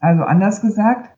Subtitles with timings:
[0.00, 1.16] Also anders gesagt,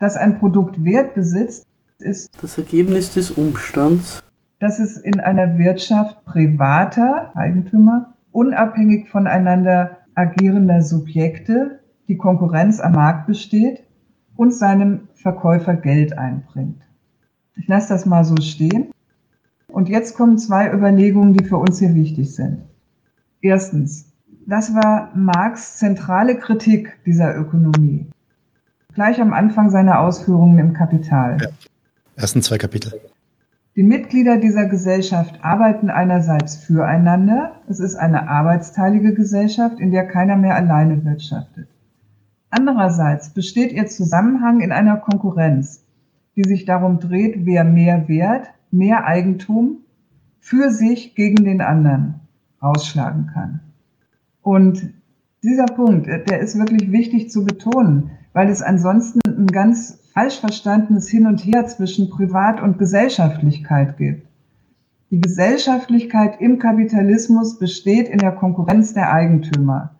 [0.00, 1.66] dass ein Produkt Wert besitzt,
[1.98, 4.22] ist das Ergebnis des Umstands,
[4.60, 13.26] dass es in einer Wirtschaft privater Eigentümer unabhängig voneinander agierender Subjekte die Konkurrenz am Markt
[13.26, 13.84] besteht
[14.36, 16.80] und seinem Verkäufer Geld einbringt.
[17.56, 18.92] Ich lasse das mal so stehen.
[19.66, 22.62] Und jetzt kommen zwei Überlegungen, die für uns hier wichtig sind.
[23.40, 24.07] Erstens,
[24.48, 28.06] das war Marx zentrale Kritik dieser Ökonomie.
[28.94, 31.36] Gleich am Anfang seiner Ausführungen im Kapital.
[31.40, 31.48] Ja.
[32.16, 32.94] Ersten zwei Kapitel.
[33.76, 37.60] Die Mitglieder dieser Gesellschaft arbeiten einerseits füreinander.
[37.68, 41.68] Es ist eine arbeitsteilige Gesellschaft, in der keiner mehr alleine wirtschaftet.
[42.48, 45.84] Andererseits besteht ihr Zusammenhang in einer Konkurrenz,
[46.36, 49.82] die sich darum dreht, wer mehr Wert, mehr Eigentum
[50.40, 52.20] für sich gegen den anderen
[52.60, 53.60] ausschlagen kann.
[54.48, 54.94] Und
[55.42, 61.06] dieser Punkt, der ist wirklich wichtig zu betonen, weil es ansonsten ein ganz falsch verstandenes
[61.06, 64.26] Hin und Her zwischen Privat- und Gesellschaftlichkeit gibt.
[65.10, 69.90] Die Gesellschaftlichkeit im Kapitalismus besteht in der Konkurrenz der Eigentümer.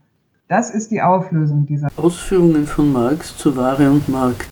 [0.48, 4.48] Das ist die Auflösung dieser Ausführungen von Marx zu Ware und Markt.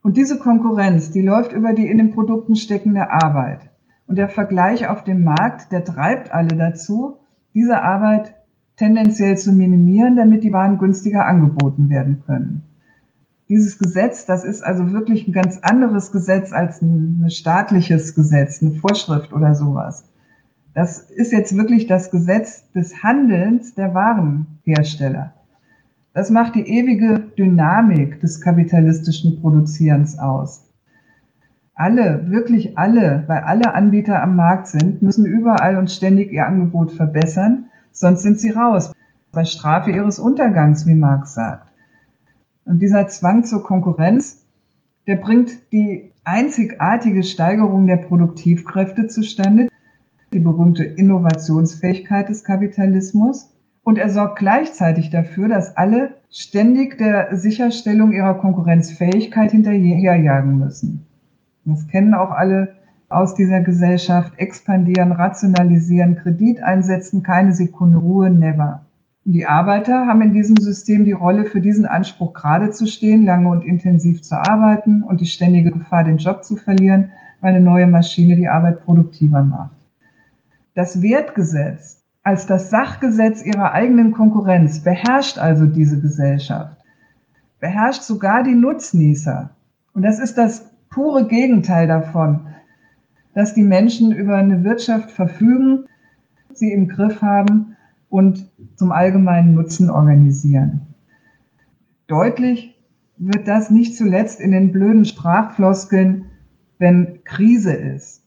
[0.00, 3.68] Und diese Konkurrenz, die läuft über die in den Produkten steckende Arbeit.
[4.06, 7.18] Und der Vergleich auf dem Markt, der treibt alle dazu,
[7.52, 8.39] diese Arbeit
[8.80, 12.62] tendenziell zu minimieren, damit die Waren günstiger angeboten werden können.
[13.50, 18.62] Dieses Gesetz, das ist also wirklich ein ganz anderes Gesetz als ein, ein staatliches Gesetz,
[18.62, 20.04] eine Vorschrift oder sowas.
[20.72, 25.34] Das ist jetzt wirklich das Gesetz des Handelns der Warenhersteller.
[26.14, 30.66] Das macht die ewige Dynamik des kapitalistischen Produzierens aus.
[31.74, 36.92] Alle, wirklich alle, weil alle Anbieter am Markt sind, müssen überall und ständig ihr Angebot
[36.92, 38.92] verbessern, sonst sind sie raus.
[39.32, 41.72] Bei Strafe ihres Untergangs, wie Marx sagt.
[42.64, 44.44] Und dieser Zwang zur Konkurrenz,
[45.06, 49.68] der bringt die einzigartige Steigerung der Produktivkräfte zustande,
[50.32, 53.52] die berühmte Innovationsfähigkeit des Kapitalismus.
[53.82, 61.06] Und er sorgt gleichzeitig dafür, dass alle ständig der Sicherstellung ihrer Konkurrenzfähigkeit hinterherjagen müssen.
[61.64, 62.76] Das kennen auch alle
[63.10, 64.32] aus dieser Gesellschaft.
[64.38, 68.86] Expandieren, rationalisieren, Kredit einsetzen, keine Sekunde Ruhe, never.
[69.24, 73.50] Die Arbeiter haben in diesem System die Rolle, für diesen Anspruch gerade zu stehen, lange
[73.50, 77.12] und intensiv zu arbeiten und die ständige Gefahr, den Job zu verlieren,
[77.42, 79.76] weil eine neue Maschine die Arbeit produktiver macht.
[80.74, 86.76] Das Wertgesetz als das Sachgesetz ihrer eigenen Konkurrenz beherrscht also diese Gesellschaft,
[87.60, 89.50] beherrscht sogar die Nutznießer.
[89.94, 92.46] Und das ist das pure Gegenteil davon,
[93.34, 95.84] dass die Menschen über eine Wirtschaft verfügen,
[96.52, 97.76] sie im Griff haben
[98.08, 100.82] und zum allgemeinen Nutzen organisieren.
[102.06, 102.76] Deutlich
[103.18, 106.26] wird das nicht zuletzt in den blöden Sprachfloskeln,
[106.78, 108.20] wenn Krise ist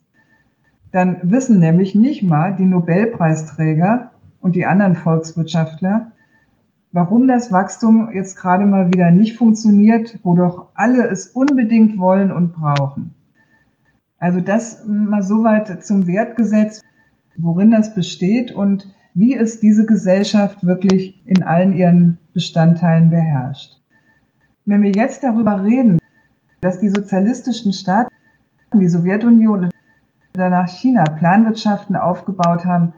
[0.94, 6.12] dann wissen nämlich nicht mal die Nobelpreisträger und die anderen Volkswirtschaftler,
[6.92, 12.32] warum das Wachstum jetzt gerade mal wieder nicht funktioniert, wo doch alle es unbedingt wollen
[12.32, 13.16] und brauchen.
[14.24, 16.82] Also das mal soweit zum Wertgesetz,
[17.36, 23.82] worin das besteht und wie es diese Gesellschaft wirklich in allen ihren Bestandteilen beherrscht.
[24.64, 26.00] Wenn wir jetzt darüber reden,
[26.62, 28.16] dass die sozialistischen Staaten,
[28.74, 29.72] die Sowjetunion
[30.32, 32.94] danach China Planwirtschaften aufgebaut haben,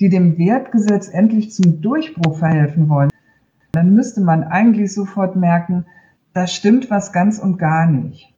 [0.00, 3.10] die dem Wertgesetz endlich zum Durchbruch verhelfen wollen,
[3.72, 5.84] dann müsste man eigentlich sofort merken,
[6.32, 8.34] da stimmt was ganz und gar nicht.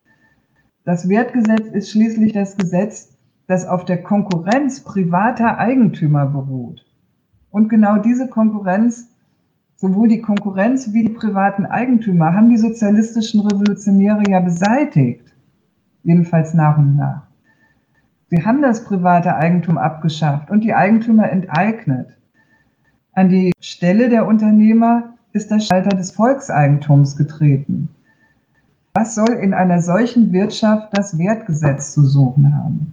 [0.85, 3.17] Das Wertgesetz ist schließlich das Gesetz,
[3.47, 6.85] das auf der Konkurrenz privater Eigentümer beruht.
[7.51, 9.09] Und genau diese Konkurrenz,
[9.77, 15.33] sowohl die Konkurrenz wie die privaten Eigentümer, haben die sozialistischen Revolutionäre ja beseitigt.
[16.03, 17.23] Jedenfalls nach und nach.
[18.31, 22.17] Sie haben das private Eigentum abgeschafft und die Eigentümer enteignet.
[23.13, 27.91] An die Stelle der Unternehmer ist der Schalter des Volkseigentums getreten.
[28.95, 32.93] Was soll in einer solchen Wirtschaft das Wertgesetz zu suchen haben?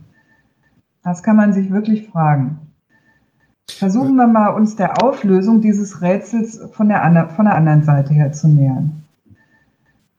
[1.04, 2.58] Das kann man sich wirklich fragen.
[3.70, 8.32] Versuchen wir mal, uns der Auflösung dieses Rätsels von der, von der anderen Seite her
[8.32, 9.04] zu nähern.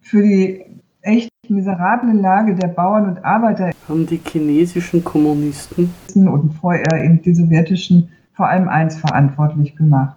[0.01, 0.67] Für die
[1.01, 5.93] echt miserable Lage der Bauern und Arbeiter haben die chinesischen Kommunisten
[6.29, 10.17] und vorher eben die sowjetischen vor allem eins verantwortlich gemacht,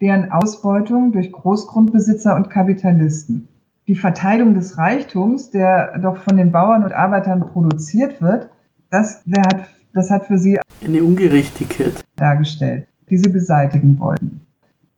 [0.00, 3.48] deren Ausbeutung durch Großgrundbesitzer und Kapitalisten.
[3.86, 8.48] Die Verteilung des Reichtums, der doch von den Bauern und Arbeitern produziert wird,
[8.90, 14.40] das, hat, das hat für sie eine Ungerechtigkeit dargestellt, die sie beseitigen wollten.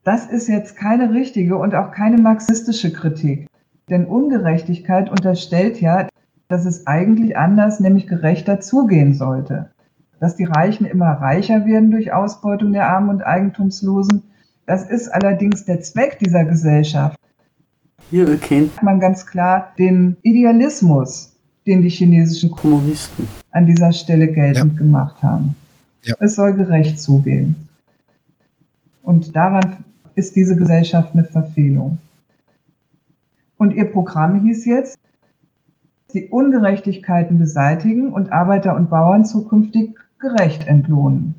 [0.04, 3.48] Das ist jetzt keine richtige und auch keine marxistische Kritik.
[3.90, 6.06] Denn Ungerechtigkeit unterstellt ja,
[6.46, 9.70] dass es eigentlich anders, nämlich gerechter zugehen sollte.
[10.20, 14.22] Dass die Reichen immer reicher werden durch Ausbeutung der Armen und Eigentumslosen.
[14.64, 17.18] Das ist allerdings der Zweck dieser Gesellschaft.
[18.10, 21.34] Hier erkennt man ganz klar den Idealismus,
[21.66, 24.78] den die chinesischen Kommunisten an dieser Stelle geltend ja.
[24.78, 25.56] gemacht haben.
[26.02, 26.14] Ja.
[26.20, 27.68] Es soll gerecht zugehen.
[29.02, 31.98] Und daran ist diese Gesellschaft eine Verfehlung.
[33.56, 34.98] Und ihr Programm hieß jetzt,
[36.12, 41.34] die Ungerechtigkeiten beseitigen und Arbeiter und Bauern zukünftig gerecht entlohnen.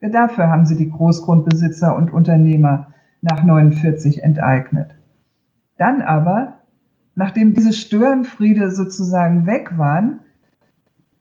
[0.00, 2.88] Ja, dafür haben sie die Großgrundbesitzer und Unternehmer
[3.20, 4.96] nach 49 enteignet.
[5.82, 6.60] Dann aber,
[7.16, 10.20] nachdem diese Störenfriede sozusagen weg waren,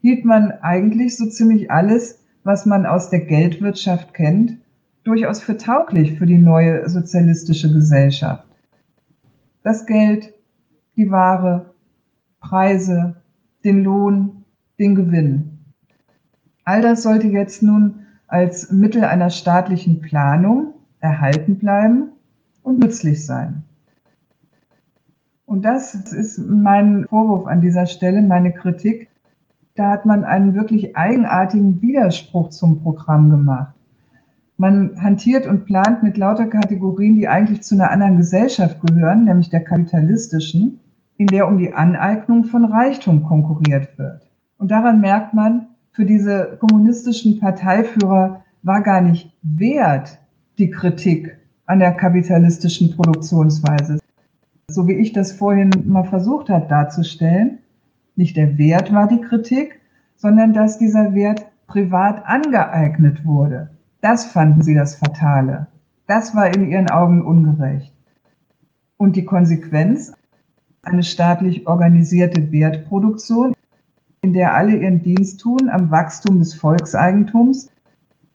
[0.02, 4.60] hielt man eigentlich so ziemlich alles, was man aus der Geldwirtschaft kennt,
[5.04, 8.46] durchaus für tauglich für die neue sozialistische Gesellschaft.
[9.64, 10.32] Das Geld,
[10.96, 11.74] die Ware,
[12.40, 13.16] Preise,
[13.64, 14.46] den Lohn,
[14.78, 15.58] den Gewinn.
[16.66, 22.12] All das sollte jetzt nun als Mittel einer staatlichen Planung erhalten bleiben
[22.62, 23.64] und nützlich sein.
[25.52, 29.10] Und das ist mein Vorwurf an dieser Stelle, meine Kritik.
[29.76, 33.74] Da hat man einen wirklich eigenartigen Widerspruch zum Programm gemacht.
[34.56, 39.50] Man hantiert und plant mit lauter Kategorien, die eigentlich zu einer anderen Gesellschaft gehören, nämlich
[39.50, 40.80] der kapitalistischen,
[41.18, 44.30] in der um die Aneignung von Reichtum konkurriert wird.
[44.58, 50.18] Und daran merkt man, für diese kommunistischen Parteiführer war gar nicht wert
[50.58, 54.01] die Kritik an der kapitalistischen Produktionsweise
[54.74, 57.60] so wie ich das vorhin mal versucht habe darzustellen,
[58.16, 59.80] nicht der Wert war die Kritik,
[60.16, 63.72] sondern dass dieser Wert privat angeeignet wurde.
[64.02, 65.68] Das fanden sie das Fatale.
[66.08, 67.94] Das war in ihren Augen ungerecht.
[68.98, 70.14] Und die Konsequenz,
[70.84, 73.54] eine staatlich organisierte Wertproduktion,
[74.22, 77.70] in der alle ihren Dienst tun am Wachstum des Volkseigentums,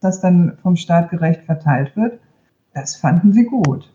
[0.00, 2.18] das dann vom Staat gerecht verteilt wird,
[2.74, 3.92] das fanden sie gut.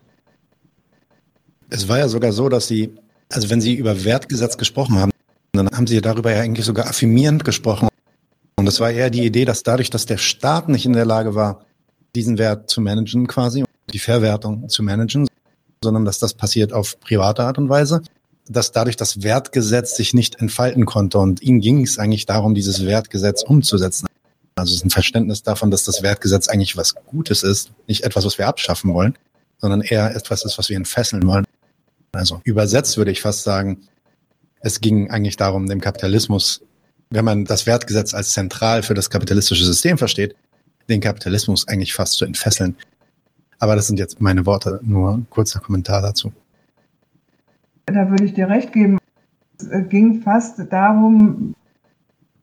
[1.74, 2.92] Es war ja sogar so, dass Sie,
[3.30, 5.10] also wenn Sie über Wertgesetz gesprochen haben,
[5.52, 7.88] dann haben Sie darüber ja eigentlich sogar affirmierend gesprochen.
[8.56, 11.34] Und es war eher die Idee, dass dadurch, dass der Staat nicht in der Lage
[11.34, 11.64] war,
[12.14, 15.26] diesen Wert zu managen quasi, die Verwertung zu managen,
[15.82, 18.02] sondern dass das passiert auf private Art und Weise,
[18.46, 21.18] dass dadurch das Wertgesetz sich nicht entfalten konnte.
[21.20, 24.08] Und Ihnen ging es eigentlich darum, dieses Wertgesetz umzusetzen.
[24.56, 28.26] Also es ist ein Verständnis davon, dass das Wertgesetz eigentlich was Gutes ist, nicht etwas,
[28.26, 29.16] was wir abschaffen wollen,
[29.58, 31.46] sondern eher etwas ist, was wir entfesseln wollen.
[32.12, 33.78] Also übersetzt würde ich fast sagen,
[34.60, 36.62] es ging eigentlich darum, dem Kapitalismus,
[37.10, 40.36] wenn man das Wertgesetz als zentral für das kapitalistische System versteht,
[40.88, 42.76] den Kapitalismus eigentlich fast zu entfesseln.
[43.58, 46.32] Aber das sind jetzt meine Worte, nur ein kurzer Kommentar dazu.
[47.86, 48.98] Da würde ich dir recht geben.
[49.58, 51.54] Es ging fast darum,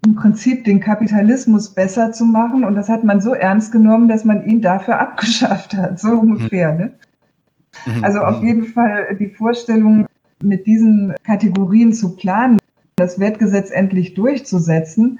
[0.05, 2.63] im Prinzip den Kapitalismus besser zu machen.
[2.63, 6.73] Und das hat man so ernst genommen, dass man ihn dafür abgeschafft hat, so ungefähr.
[6.73, 6.91] Ne?
[7.85, 8.03] Mhm.
[8.03, 10.07] Also auf jeden Fall die Vorstellung,
[10.41, 12.59] mit diesen Kategorien zu planen,
[12.95, 15.19] das Wertgesetz endlich durchzusetzen.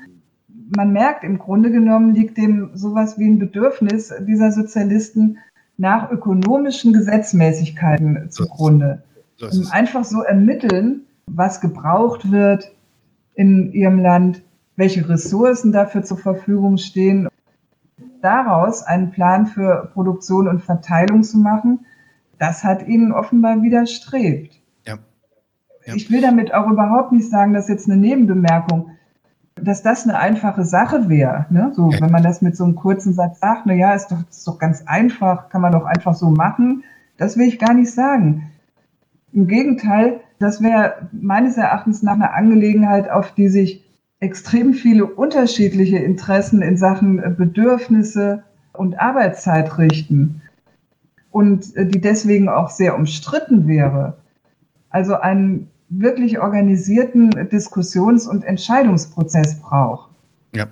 [0.75, 5.39] Man merkt, im Grunde genommen liegt dem sowas wie ein Bedürfnis dieser Sozialisten
[5.77, 9.03] nach ökonomischen Gesetzmäßigkeiten zugrunde.
[9.41, 12.75] Um einfach so ermitteln, was gebraucht wird
[13.35, 14.41] in ihrem Land,
[14.75, 17.29] welche Ressourcen dafür zur Verfügung stehen.
[18.21, 21.85] Daraus einen Plan für Produktion und Verteilung zu machen,
[22.39, 24.59] das hat ihnen offenbar widerstrebt.
[24.87, 24.97] Ja.
[25.85, 25.93] ja.
[25.93, 28.91] Ich will damit auch überhaupt nicht sagen, dass jetzt eine Nebenbemerkung,
[29.55, 31.45] dass das eine einfache Sache wäre.
[31.49, 31.71] Ne?
[31.75, 32.01] So, ja.
[32.01, 34.57] wenn man das mit so einem kurzen Satz sagt, na ja, ist doch, ist doch
[34.57, 36.83] ganz einfach, kann man doch einfach so machen.
[37.17, 38.49] Das will ich gar nicht sagen.
[39.33, 43.85] Im Gegenteil, das wäre meines Erachtens nach eine Angelegenheit, auf die sich
[44.21, 48.43] extrem viele unterschiedliche Interessen in Sachen Bedürfnisse
[48.73, 50.38] und Arbeitszeit richten
[51.31, 54.17] und äh, die deswegen auch sehr umstritten wäre.
[54.89, 60.11] Also einen wirklich organisierten Diskussions- und Entscheidungsprozess braucht.
[60.55, 60.67] Ja.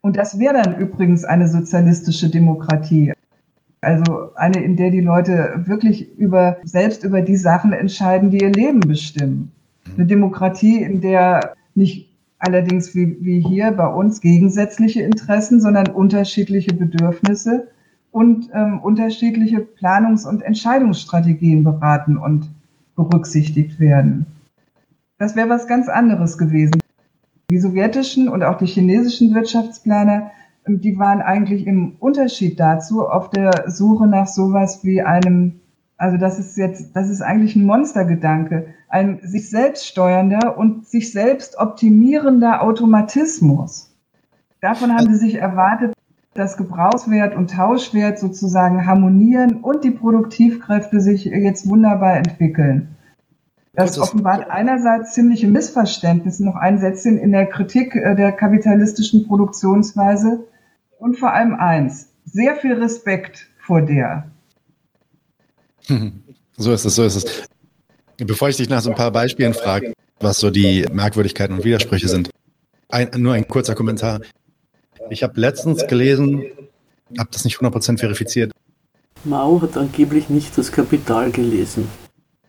[0.00, 3.12] Und das wäre dann übrigens eine sozialistische Demokratie.
[3.80, 8.52] Also eine, in der die Leute wirklich über, selbst über die Sachen entscheiden, die ihr
[8.52, 9.52] Leben bestimmen.
[9.94, 16.74] Eine Demokratie, in der nicht allerdings wie, wie hier bei uns gegensätzliche Interessen, sondern unterschiedliche
[16.74, 17.68] Bedürfnisse
[18.16, 22.48] und ähm, unterschiedliche Planungs- und Entscheidungsstrategien beraten und
[22.94, 24.24] berücksichtigt werden.
[25.18, 26.80] Das wäre was ganz anderes gewesen.
[27.50, 30.30] Die sowjetischen und auch die chinesischen Wirtschaftsplaner,
[30.66, 35.60] die waren eigentlich im Unterschied dazu auf der Suche nach sowas wie einem
[35.98, 41.12] Also das ist jetzt, das ist eigentlich ein Monstergedanke, ein sich selbst steuernder und sich
[41.12, 43.94] selbst optimierender Automatismus.
[44.62, 45.95] Davon haben sie sich erwartet,
[46.38, 52.96] dass Gebrauchswert und Tauschwert sozusagen harmonieren und die Produktivkräfte sich jetzt wunderbar entwickeln.
[53.74, 60.44] Das offenbart einerseits ziemliche Missverständnisse, noch ein Sätzchen in der Kritik äh, der kapitalistischen Produktionsweise
[60.98, 64.30] und vor allem eins, sehr viel Respekt vor der.
[66.58, 67.46] So ist es, so ist es.
[68.16, 72.08] Bevor ich dich nach so ein paar Beispielen frage, was so die Merkwürdigkeiten und Widersprüche
[72.08, 72.30] sind,
[72.88, 74.20] ein, nur ein kurzer Kommentar.
[75.10, 76.44] Ich habe letztens gelesen,
[77.18, 78.52] habe das nicht 100% verifiziert.
[79.24, 81.88] Mao hat angeblich nicht das Kapital gelesen.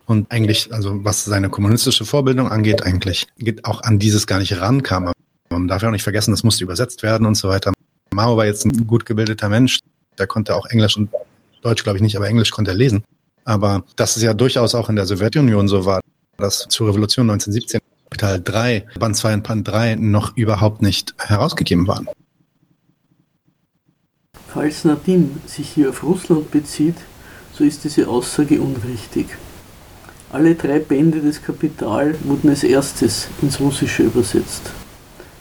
[0.06, 4.60] Und eigentlich, also was seine kommunistische Vorbildung angeht, eigentlich geht auch an dieses gar nicht
[4.60, 5.12] rankam.
[5.50, 7.74] Man darf ja auch nicht vergessen, das musste übersetzt werden und so weiter.
[8.14, 9.80] Mao war jetzt ein gut gebildeter Mensch,
[10.18, 11.10] der konnte auch Englisch und
[11.62, 13.04] Deutsch, glaube ich nicht, aber Englisch konnte er lesen.
[13.44, 16.00] Aber dass es ja durchaus auch in der Sowjetunion so war,
[16.38, 21.88] dass zur Revolution 1917 Kapital 3, Band 2 und Band 3 noch überhaupt nicht herausgegeben
[21.88, 22.08] waren.
[24.54, 26.96] Falls Nadim sich hier auf Russland bezieht,
[27.54, 29.28] so ist diese Aussage unrichtig.
[30.32, 34.72] Alle drei Bände des Kapital wurden als erstes ins Russische übersetzt.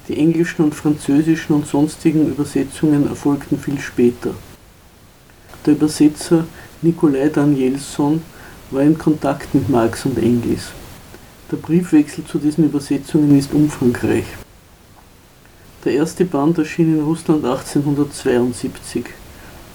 [0.08, 4.30] Die englischen und französischen und sonstigen Übersetzungen erfolgten viel später.
[5.64, 6.44] Der Übersetzer
[6.82, 8.22] Nikolai Danielson
[8.70, 10.68] war in Kontakt mit Marx und Engels.
[11.50, 14.24] Der Briefwechsel zu diesen Übersetzungen ist umfangreich.
[15.86, 19.04] Der erste Band erschien in Russland 1872,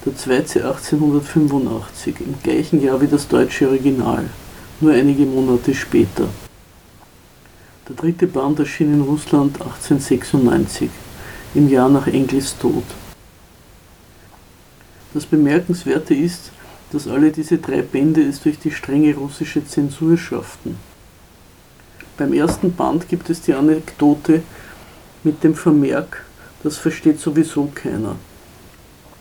[0.04, 4.26] der zweite 1885, im gleichen Jahr wie das deutsche Original,
[4.82, 6.28] nur einige Monate später.
[7.88, 10.90] Der dritte Band erschien in Russland 1896,
[11.54, 12.84] im Jahr nach Engels Tod.
[15.14, 16.52] Das Bemerkenswerte ist,
[16.90, 20.76] dass alle diese drei Bände es durch die strenge russische Zensur schafften.
[22.18, 24.42] Beim ersten Band gibt es die Anekdote
[25.24, 26.24] mit dem Vermerk,
[26.62, 28.16] das versteht sowieso keiner.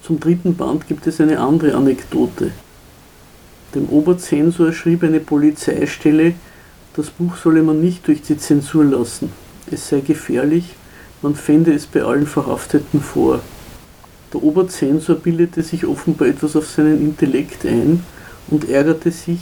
[0.03, 2.51] Zum dritten Band gibt es eine andere Anekdote.
[3.75, 6.33] Dem Oberzensor schrieb eine Polizeistelle,
[6.95, 9.31] das Buch solle man nicht durch die Zensur lassen.
[9.71, 10.75] Es sei gefährlich,
[11.21, 13.41] man fände es bei allen Verhafteten vor.
[14.33, 18.03] Der Oberzensor bildete sich offenbar etwas auf seinen Intellekt ein
[18.49, 19.39] und ärgerte sich,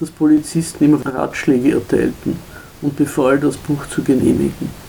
[0.00, 2.36] dass Polizisten ihm Ratschläge erteilten
[2.80, 4.87] und befahl, das Buch zu genehmigen.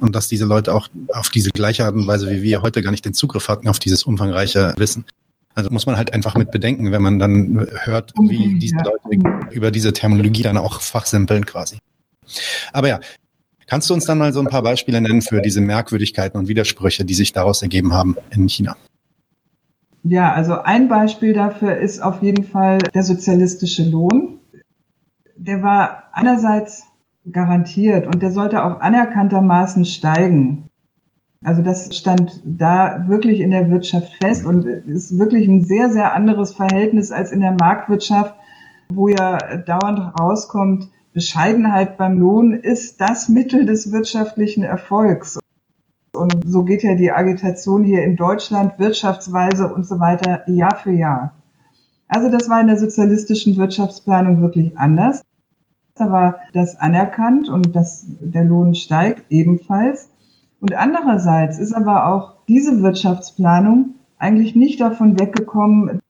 [0.00, 2.90] Und dass diese Leute auch auf diese gleiche Art und Weise wie wir heute gar
[2.90, 5.04] nicht den Zugriff hatten auf dieses umfangreiche Wissen.
[5.54, 9.70] Also muss man halt einfach mit bedenken, wenn man dann hört, wie diese Leute über
[9.70, 11.78] diese Terminologie dann auch fachsimpeln quasi.
[12.72, 13.00] Aber ja,
[13.68, 17.04] Kannst du uns dann mal so ein paar Beispiele nennen für diese Merkwürdigkeiten und Widersprüche,
[17.04, 18.76] die sich daraus ergeben haben in China?
[20.04, 24.38] Ja, also ein Beispiel dafür ist auf jeden Fall der sozialistische Lohn.
[25.36, 26.84] Der war einerseits
[27.32, 30.68] garantiert und der sollte auch anerkanntermaßen steigen.
[31.44, 36.14] Also das stand da wirklich in der Wirtschaft fest und ist wirklich ein sehr, sehr
[36.14, 38.34] anderes Verhältnis als in der Marktwirtschaft,
[38.88, 45.38] wo ja dauernd rauskommt, Bescheidenheit beim Lohn ist das Mittel des wirtschaftlichen Erfolgs.
[46.12, 50.92] Und so geht ja die Agitation hier in Deutschland, Wirtschaftsweise und so weiter Jahr für
[50.92, 51.34] Jahr.
[52.08, 55.22] Also das war in der sozialistischen Wirtschaftsplanung wirklich anders.
[56.00, 60.10] War das anerkannt und dass der Lohn steigt ebenfalls.
[60.60, 66.00] Und andererseits ist aber auch diese Wirtschaftsplanung eigentlich nicht davon weggekommen,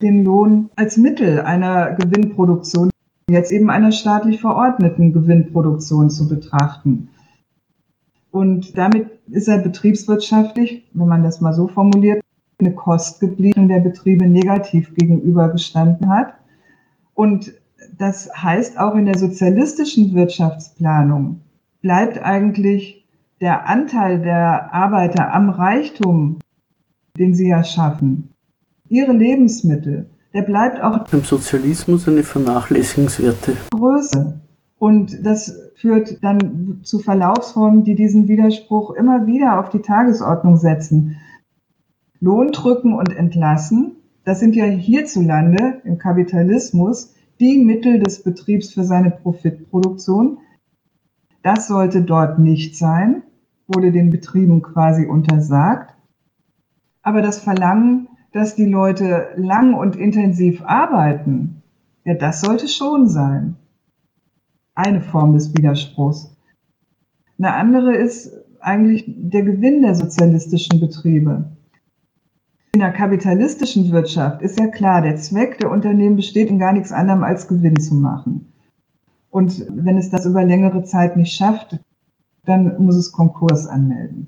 [0.00, 2.90] den Lohn als Mittel einer Gewinnproduktion
[3.28, 7.08] jetzt eben einer staatlich verordneten Gewinnproduktion zu betrachten.
[8.30, 12.20] Und damit ist er betriebswirtschaftlich, wenn man das mal so formuliert,
[12.58, 16.34] eine Kost geblieben, der Betriebe negativ gegenübergestanden hat.
[17.14, 17.52] Und
[17.98, 21.40] das heißt, auch in der sozialistischen Wirtschaftsplanung
[21.80, 23.04] bleibt eigentlich
[23.40, 26.38] der Anteil der Arbeiter am Reichtum,
[27.18, 28.30] den sie ja schaffen,
[28.88, 34.40] ihre Lebensmittel, der bleibt auch beim Sozialismus eine vernachlässigenswerte Größe.
[34.78, 41.16] Und das führt dann zu Verlaufsformen, die diesen Widerspruch immer wieder auf die Tagesordnung setzen.
[42.20, 43.92] Lohn drücken und entlassen,
[44.24, 50.38] das sind ja hierzulande im Kapitalismus die Mittel des Betriebs für seine Profitproduktion.
[51.42, 53.22] Das sollte dort nicht sein,
[53.66, 55.94] wurde den Betrieben quasi untersagt.
[57.02, 61.62] Aber das Verlangen dass die Leute lang und intensiv arbeiten,
[62.04, 63.54] ja, das sollte schon sein.
[64.74, 66.36] Eine Form des Widerspruchs.
[67.38, 71.44] Eine andere ist eigentlich der Gewinn der sozialistischen Betriebe.
[72.74, 76.90] In der kapitalistischen Wirtschaft ist ja klar, der Zweck der Unternehmen besteht in gar nichts
[76.90, 78.52] anderem als Gewinn zu machen.
[79.30, 81.78] Und wenn es das über längere Zeit nicht schafft,
[82.44, 84.26] dann muss es Konkurs anmelden.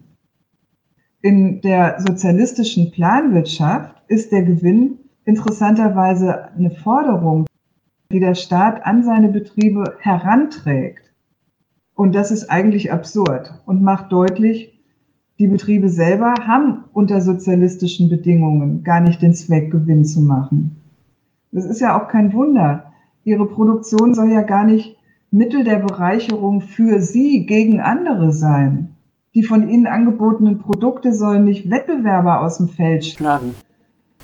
[1.22, 7.46] In der sozialistischen Planwirtschaft ist der Gewinn interessanterweise eine Forderung,
[8.12, 11.12] die der Staat an seine Betriebe heranträgt.
[11.96, 14.75] Und das ist eigentlich absurd und macht deutlich,
[15.38, 20.80] die Betriebe selber haben unter sozialistischen Bedingungen gar nicht den Zweck, Gewinn zu machen.
[21.52, 22.92] Das ist ja auch kein Wunder.
[23.24, 24.96] Ihre Produktion soll ja gar nicht
[25.30, 28.96] Mittel der Bereicherung für Sie gegen andere sein.
[29.34, 33.54] Die von Ihnen angebotenen Produkte sollen nicht Wettbewerber aus dem Feld schlagen.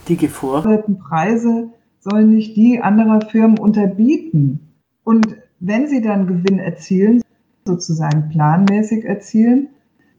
[0.09, 1.69] Die geforderten Preise
[2.01, 4.61] sollen nicht die anderer Firmen unterbieten.
[5.05, 7.23] Und wenn Sie dann Gewinn erzielen,
[7.65, 9.69] sozusagen planmäßig erzielen,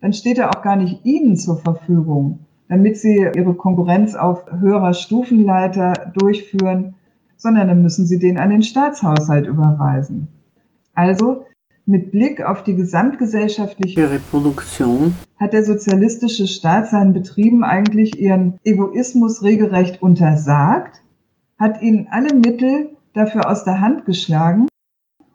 [0.04, 4.94] dann steht er auch gar nicht Ihnen zur Verfügung, damit Sie Ihre Konkurrenz auf höherer
[4.94, 6.96] Stufenleiter durchführen,
[7.38, 10.28] sondern dann müssen Sie den an den Staatshaushalt überweisen.
[10.94, 11.46] Also
[11.86, 19.42] mit Blick auf die gesamtgesellschaftliche Reproduktion hat der sozialistische Staat seinen Betrieben eigentlich ihren Egoismus
[19.42, 21.02] regelrecht untersagt,
[21.58, 24.68] hat ihnen alle Mittel dafür aus der Hand geschlagen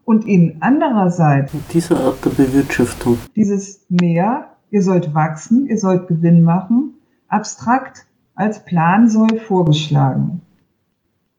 [0.04, 6.42] und ihnen andererseits diese Art der Bewirtschaftung dieses Mehr ihr sollt wachsen, ihr sollt Gewinn
[6.42, 6.94] machen,
[7.28, 10.42] abstrakt als Plan soll vorgeschlagen.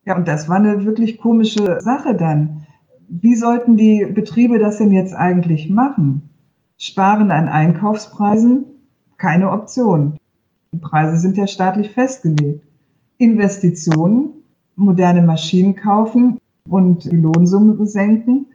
[0.06, 2.66] Ja, und das war eine wirklich komische Sache dann.
[3.08, 6.30] Wie sollten die Betriebe das denn jetzt eigentlich machen?
[6.78, 8.66] Sparen an Einkaufspreisen?
[9.18, 10.18] Keine Option.
[10.72, 12.64] Die Preise sind ja staatlich festgelegt.
[13.18, 14.30] Investitionen,
[14.76, 18.48] moderne Maschinen kaufen und die Lohnsumme senken,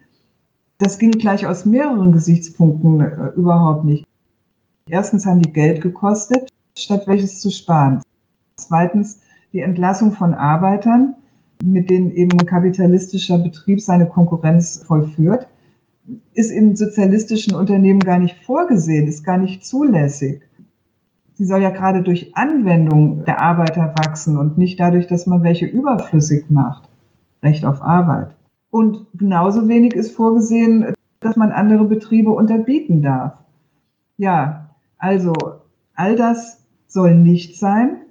[0.79, 4.07] das ging gleich aus mehreren Gesichtspunkten äh, überhaupt nicht.
[4.89, 8.03] Erstens haben die Geld gekostet, statt welches zu sparen.
[8.57, 9.21] Zweitens
[9.53, 11.15] die Entlassung von Arbeitern,
[11.63, 15.49] mit denen eben ein kapitalistischer Betrieb seine Konkurrenz vollführt,
[16.35, 20.43] ist in sozialistischen Unternehmen gar nicht vorgesehen, ist gar nicht zulässig.
[21.33, 25.65] Sie soll ja gerade durch Anwendung der Arbeiter wachsen und nicht dadurch, dass man welche
[25.65, 26.91] überflüssig macht.
[27.43, 28.37] Recht auf Arbeit.
[28.71, 33.33] Und genauso wenig ist vorgesehen, dass man andere Betriebe unterbieten darf.
[34.17, 34.64] Ja,
[35.05, 35.35] also
[35.95, 38.07] all das soll nicht sein.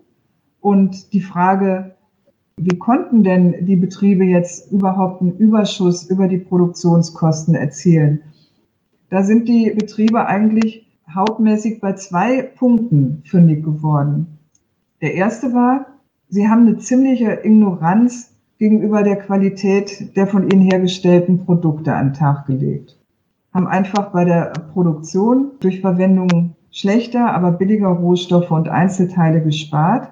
[0.62, 1.95] Und die Frage,
[2.58, 8.21] wie konnten denn die Betriebe jetzt überhaupt einen Überschuss über die Produktionskosten erzielen?
[9.10, 14.38] Da sind die Betriebe eigentlich hauptmäßig bei zwei Punkten fündig geworden.
[15.01, 15.88] Der erste war,
[16.29, 22.13] sie haben eine ziemliche Ignoranz gegenüber der Qualität der von ihnen hergestellten Produkte an den
[22.13, 22.99] Tag gelegt.
[23.51, 30.12] Haben einfach bei der Produktion durch Verwendung schlechter, aber billiger Rohstoffe und Einzelteile gespart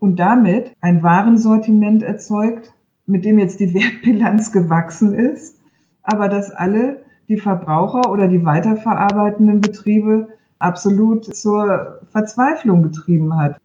[0.00, 2.72] und damit ein Warensortiment erzeugt,
[3.06, 5.60] mit dem jetzt die Wertbilanz gewachsen ist,
[6.02, 13.60] aber dass alle die Verbraucher oder die weiterverarbeitenden Betriebe absolut zur Verzweiflung getrieben hat,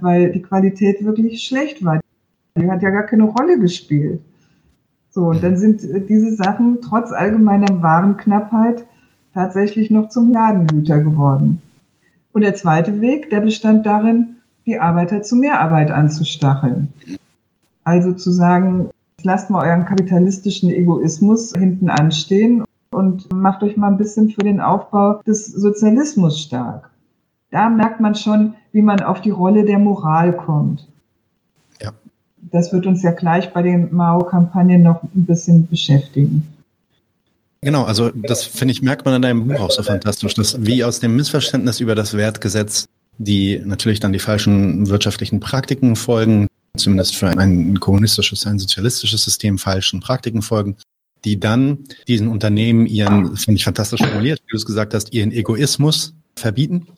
[0.00, 2.00] weil die Qualität wirklich schlecht war.
[2.56, 4.20] Die hat ja gar keine Rolle gespielt.
[5.10, 8.86] So, und dann sind diese Sachen trotz allgemeiner Warenknappheit
[9.34, 11.60] tatsächlich noch zum Ladenhüter geworden.
[12.32, 16.92] Und der zweite Weg, der bestand darin, die Arbeiter zu Mehrarbeit anzustacheln.
[17.84, 18.90] Also zu sagen,
[19.22, 24.60] lasst mal euren kapitalistischen Egoismus hinten anstehen und macht euch mal ein bisschen für den
[24.60, 26.90] Aufbau des Sozialismus stark.
[27.50, 30.88] Da merkt man schon, wie man auf die Rolle der Moral kommt.
[31.80, 31.90] Ja.
[32.50, 36.46] Das wird uns ja gleich bei den Mao-Kampagnen noch ein bisschen beschäftigen.
[37.64, 40.82] Genau, also das finde ich, merkt man in deinem Buch auch so fantastisch, dass wie
[40.82, 42.86] aus dem Missverständnis über das Wertgesetz,
[43.18, 49.58] die natürlich dann die falschen wirtschaftlichen Praktiken folgen, zumindest für ein kommunistisches, ein sozialistisches System
[49.58, 50.76] falschen Praktiken folgen,
[51.24, 55.30] die dann diesen Unternehmen ihren, finde ich fantastisch formuliert, wie du es gesagt hast, ihren
[55.30, 56.88] Egoismus verbieten.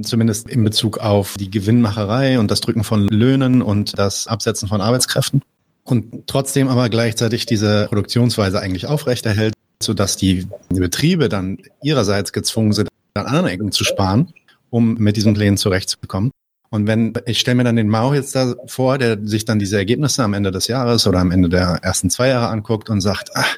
[0.00, 4.80] Zumindest in Bezug auf die Gewinnmacherei und das Drücken von Löhnen und das Absetzen von
[4.80, 5.42] Arbeitskräften.
[5.84, 12.88] Und trotzdem aber gleichzeitig diese Produktionsweise eigentlich aufrechterhält, sodass die, Betriebe dann ihrerseits gezwungen sind,
[13.14, 14.32] an anderen Ecken zu sparen,
[14.70, 16.30] um mit diesen Plänen zurechtzukommen.
[16.70, 19.76] Und wenn, ich stelle mir dann den Mao jetzt da vor, der sich dann diese
[19.76, 23.30] Ergebnisse am Ende des Jahres oder am Ende der ersten zwei Jahre anguckt und sagt,
[23.34, 23.56] ach,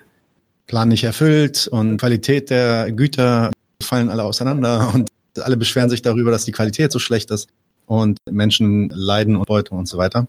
[0.66, 3.50] Plan nicht erfüllt und Qualität der Güter
[3.82, 7.48] fallen alle auseinander und alle beschweren sich darüber, dass die Qualität so schlecht ist
[7.86, 10.26] und Menschen leiden und Beute und so weiter.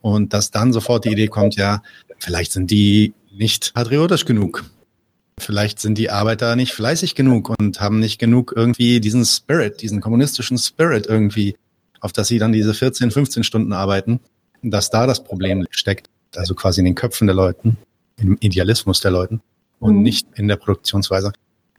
[0.00, 1.82] Und dass dann sofort die Idee kommt, ja,
[2.18, 4.64] vielleicht sind die nicht patriotisch genug.
[5.38, 10.00] Vielleicht sind die Arbeiter nicht fleißig genug und haben nicht genug irgendwie diesen Spirit, diesen
[10.00, 11.56] kommunistischen Spirit irgendwie
[12.04, 14.20] auf das sie dann diese 14, 15 Stunden arbeiten,
[14.62, 17.78] dass da das Problem steckt, also quasi in den Köpfen der Leuten,
[18.18, 19.40] im Idealismus der Leuten
[19.80, 20.02] und mhm.
[20.02, 21.32] nicht in der Produktionsweise.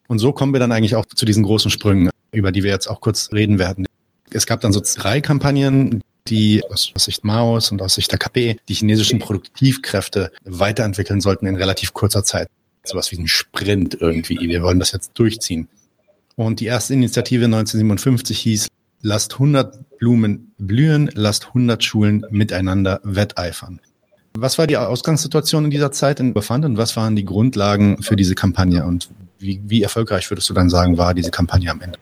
[0.08, 2.88] Und so kommen wir dann eigentlich auch zu diesen großen Sprüngen, über die wir jetzt
[2.88, 3.86] auch kurz reden werden.
[4.32, 8.58] Es gab dann so drei Kampagnen, die aus Sicht Maos und aus Sicht der KP
[8.68, 12.48] die chinesischen Produktivkräfte weiterentwickeln sollten in relativ kurzer Zeit.
[12.88, 14.38] Sowas wie ein Sprint irgendwie.
[14.40, 15.68] Wir wollen das jetzt durchziehen.
[16.36, 18.68] Und die erste Initiative 1957 hieß,
[19.02, 23.80] lasst 100 Blumen blühen, lasst 100 Schulen miteinander wetteifern.
[24.38, 28.18] Was war die Ausgangssituation in dieser Zeit in Befand und was waren die Grundlagen für
[28.18, 32.00] diese Kampagne und wie, wie erfolgreich würdest du dann sagen, war diese Kampagne am Ende?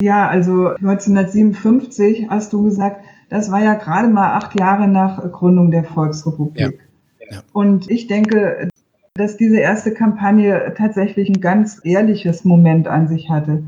[0.00, 5.70] Ja, also 1957 hast du gesagt, das war ja gerade mal acht Jahre nach Gründung
[5.70, 6.80] der Volksrepublik.
[7.28, 7.32] Ja.
[7.32, 7.42] Ja.
[7.52, 8.68] Und ich denke,
[9.14, 13.64] dass diese erste Kampagne tatsächlich ein ganz ehrliches Moment an sich hatte.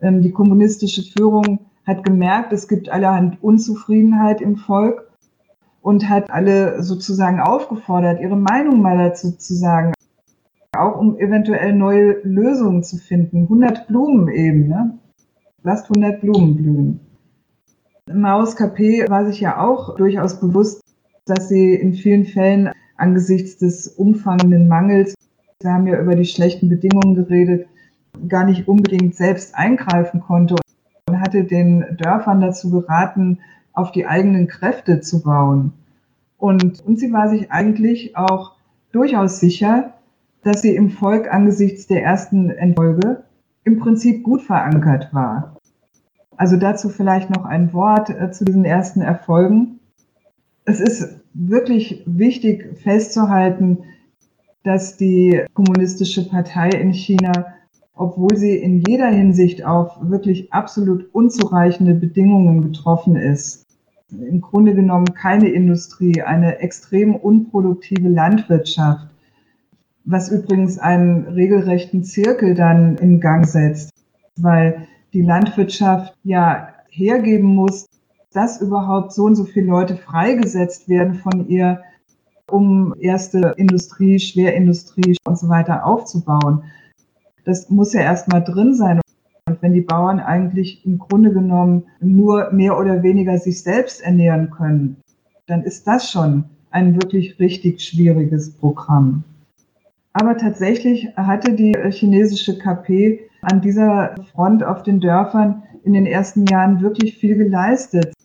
[0.00, 5.08] Ähm, die kommunistische Führung hat gemerkt, es gibt allerhand Unzufriedenheit im Volk
[5.82, 9.92] und hat alle sozusagen aufgefordert, ihre Meinung mal dazu zu sagen,
[10.76, 13.42] auch um eventuell neue Lösungen zu finden.
[13.42, 14.98] 100 Blumen eben, ne?
[15.62, 17.00] Lasst 100 Blumen blühen.
[18.12, 20.80] Maus KP war sich ja auch durchaus bewusst,
[21.24, 25.14] dass sie in vielen Fällen angesichts des umfangenden Mangels,
[25.60, 27.66] wir haben ja über die schlechten Bedingungen geredet,
[28.28, 30.56] gar nicht unbedingt selbst eingreifen konnte
[31.08, 33.38] und hatte den Dörfern dazu geraten,
[33.72, 35.72] auf die eigenen Kräfte zu bauen.
[36.38, 38.52] Und, und sie war sich eigentlich auch
[38.92, 39.94] durchaus sicher,
[40.42, 43.24] dass sie im Volk angesichts der ersten Entfolge
[43.64, 45.56] im Prinzip gut verankert war.
[46.36, 49.80] Also dazu vielleicht noch ein Wort äh, zu diesen ersten Erfolgen.
[50.64, 53.78] Es ist wirklich wichtig festzuhalten,
[54.62, 57.46] dass die Kommunistische Partei in China,
[57.94, 63.64] obwohl sie in jeder Hinsicht auf wirklich absolut unzureichende Bedingungen getroffen ist,
[64.10, 69.08] im Grunde genommen keine Industrie, eine extrem unproduktive Landwirtschaft,
[70.04, 73.90] was übrigens einen regelrechten Zirkel dann in Gang setzt,
[74.36, 77.86] weil die Landwirtschaft ja hergeben muss,
[78.36, 81.80] dass überhaupt so und so viele Leute freigesetzt werden von ihr,
[82.50, 86.62] um erste Industrie, Schwerindustrie und so weiter aufzubauen.
[87.44, 89.00] Das muss ja erstmal drin sein.
[89.48, 94.50] Und wenn die Bauern eigentlich im Grunde genommen nur mehr oder weniger sich selbst ernähren
[94.50, 94.96] können,
[95.46, 99.24] dann ist das schon ein wirklich richtig schwieriges Programm.
[100.12, 106.46] Aber tatsächlich hatte die chinesische KP an dieser Front auf den Dörfern in den ersten
[106.46, 108.15] Jahren wirklich viel geleistet.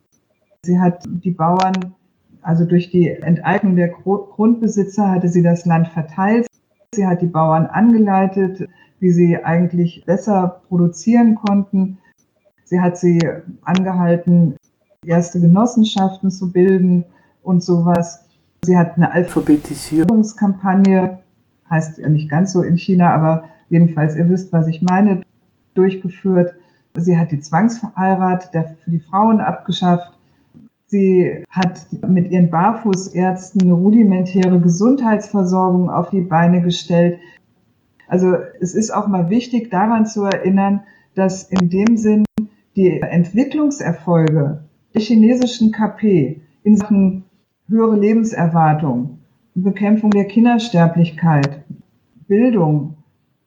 [0.64, 1.96] Sie hat die Bauern,
[2.44, 6.46] also durch die Enteignung der Grundbesitzer, hatte sie das Land verteilt.
[6.94, 8.70] Sie hat die Bauern angeleitet,
[9.00, 11.98] wie sie eigentlich besser produzieren konnten.
[12.64, 13.20] Sie hat sie
[13.64, 14.56] angehalten,
[15.04, 17.06] erste Genossenschaften zu bilden
[17.42, 18.28] und sowas.
[18.64, 21.18] Sie hat eine Alphabetisierungskampagne,
[21.72, 25.24] heißt ja nicht ganz so in China, aber jedenfalls, ihr wisst, was ich meine,
[25.74, 26.54] durchgeführt.
[26.94, 30.20] Sie hat die Zwangsverheirat für die Frauen abgeschafft.
[30.92, 37.18] Sie hat mit ihren Barfußärzten eine rudimentäre Gesundheitsversorgung auf die Beine gestellt.
[38.10, 40.82] Also es ist auch mal wichtig daran zu erinnern,
[41.16, 42.26] dass in dem Sinn
[42.76, 47.24] die Entwicklungserfolge der chinesischen KP in Sachen
[47.70, 49.20] höhere Lebenserwartung,
[49.56, 51.64] Bekämpfung der Kindersterblichkeit,
[52.28, 52.98] Bildung,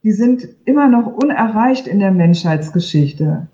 [0.03, 3.49] die sind immer noch unerreicht in der Menschheitsgeschichte.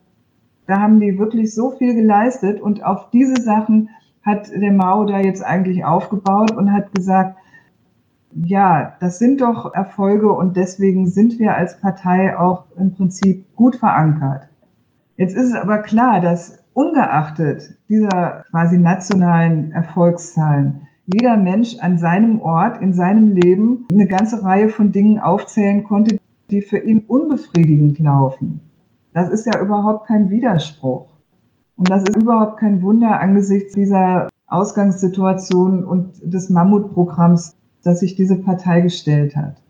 [0.71, 3.89] Da haben die wirklich so viel geleistet und auf diese Sachen
[4.23, 7.37] hat der Mao da jetzt eigentlich aufgebaut und hat gesagt,
[8.37, 13.75] ja, das sind doch Erfolge und deswegen sind wir als Partei auch im Prinzip gut
[13.75, 14.49] verankert.
[15.17, 22.41] Jetzt ist es aber klar, dass ungeachtet dieser quasi nationalen Erfolgszahlen jeder Mensch an seinem
[22.41, 27.99] Ort, in seinem Leben eine ganze Reihe von Dingen aufzählen konnte, die für ihn unbefriedigend
[27.99, 28.61] laufen.
[29.13, 31.09] Das ist ja überhaupt kein Widerspruch.
[31.77, 38.37] Und das ist überhaupt kein Wunder angesichts dieser Ausgangssituation und des Mammutprogramms, das sich diese
[38.37, 39.63] Partei gestellt hat.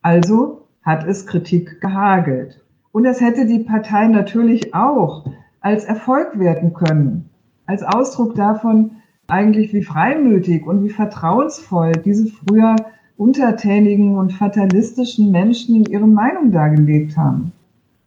[0.00, 2.64] Also hat es Kritik gehagelt.
[2.92, 5.24] Und das hätte die Partei natürlich auch
[5.60, 7.30] als Erfolg werten können,
[7.66, 8.92] als Ausdruck davon,
[9.28, 12.76] eigentlich wie freimütig und wie vertrauensvoll diese früher
[13.16, 17.52] untertänigen und fatalistischen Menschen ihre Meinung dargelegt haben.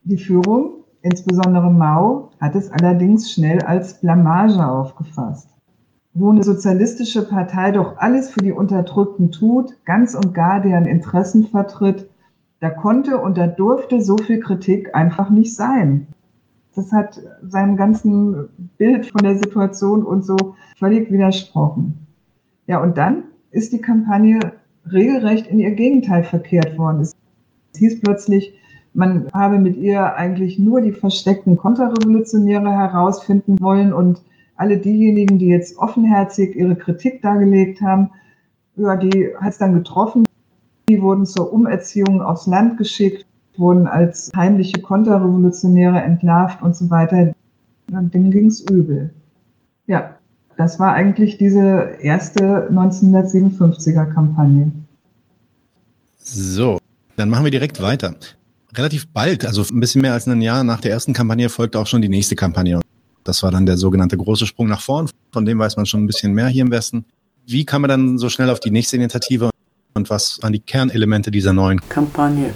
[0.07, 5.49] Die Führung, insbesondere Mao, hat es allerdings schnell als Blamage aufgefasst.
[6.13, 11.47] Wo eine sozialistische Partei doch alles für die Unterdrückten tut, ganz und gar deren Interessen
[11.47, 12.07] vertritt,
[12.59, 16.05] da konnte und da durfte so viel Kritik einfach nicht sein.
[16.75, 22.05] das hat seinem ganzen Bild von der Situation und so völlig widersprochen.
[22.67, 24.39] Ja, und dann ist die Kampagne
[24.91, 27.01] regelrecht in ihr Gegenteil verkehrt worden.
[27.01, 27.15] Es
[27.75, 28.53] hieß plötzlich,
[28.95, 34.21] man habe mit ihr eigentlich nur die versteckten Konterrevolutionäre herausfinden wollen und
[34.55, 38.11] alle diejenigen, die jetzt offenherzig ihre Kritik dargelegt haben,
[38.77, 40.25] ja, die hat es dann getroffen.
[40.87, 43.25] Die wurden zur Umerziehung aufs Land geschickt,
[43.57, 47.33] wurden als heimliche Konterrevolutionäre entlarvt und so weiter.
[47.91, 49.13] Und denen ging es übel.
[49.87, 50.15] Ja,
[50.57, 54.71] das war eigentlich diese erste 1957er Kampagne.
[56.17, 56.79] So,
[57.17, 58.15] dann machen wir direkt weiter.
[58.77, 61.87] Relativ bald, also ein bisschen mehr als ein Jahr nach der ersten Kampagne, folgte auch
[61.87, 62.81] schon die nächste Kampagne.
[63.23, 65.09] Das war dann der sogenannte große Sprung nach vorn.
[65.31, 67.05] Von dem weiß man schon ein bisschen mehr hier im Westen.
[67.47, 69.49] Wie kam man dann so schnell auf die nächste Initiative
[69.93, 72.53] und was waren die Kernelemente dieser neuen Kampagne?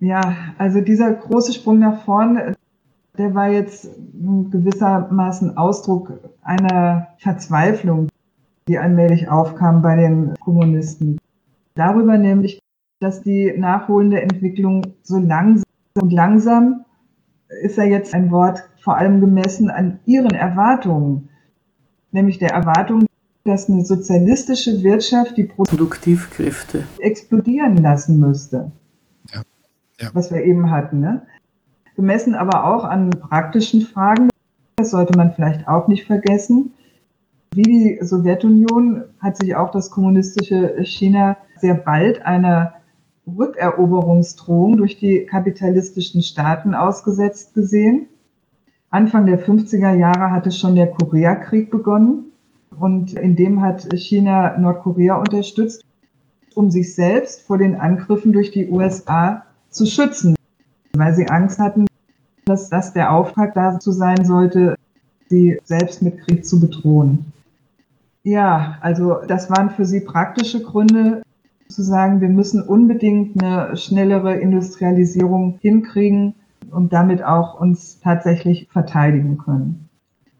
[0.00, 2.54] Ja, also dieser große Sprung nach vorn,
[3.18, 3.88] der war jetzt
[4.50, 8.08] gewissermaßen Ausdruck einer Verzweiflung,
[8.68, 11.18] die allmählich aufkam bei den Kommunisten.
[11.74, 12.58] Darüber nämlich,
[13.00, 16.84] dass die nachholende Entwicklung so langsam und langsam
[17.62, 21.28] ist ja jetzt ein Wort vor allem gemessen an ihren Erwartungen,
[22.12, 23.06] nämlich der Erwartung,
[23.44, 28.72] dass eine sozialistische Wirtschaft die Produktivkräfte explodieren lassen müsste.
[29.32, 29.42] Ja.
[30.00, 30.10] Ja.
[30.12, 31.00] Was wir eben hatten.
[31.00, 31.22] Ne?
[31.94, 34.28] Gemessen aber auch an praktischen Fragen,
[34.76, 36.74] das sollte man vielleicht auch nicht vergessen.
[37.54, 42.74] Wie die Sowjetunion hat sich auch das kommunistische China sehr bald einer
[43.26, 48.06] Rückeroberungsdrohung durch die kapitalistischen Staaten ausgesetzt gesehen.
[48.90, 52.32] Anfang der 50er Jahre hatte schon der Koreakrieg begonnen
[52.78, 55.84] und in dem hat China Nordkorea unterstützt,
[56.54, 60.36] um sich selbst vor den Angriffen durch die USA zu schützen,
[60.94, 61.86] weil sie Angst hatten,
[62.44, 64.76] dass das der Auftrag dazu sein sollte,
[65.28, 67.32] sie selbst mit Krieg zu bedrohen.
[68.22, 71.22] Ja, also das waren für sie praktische Gründe,
[71.68, 76.34] zu sagen, wir müssen unbedingt eine schnellere Industrialisierung hinkriegen
[76.70, 79.88] und damit auch uns tatsächlich verteidigen können.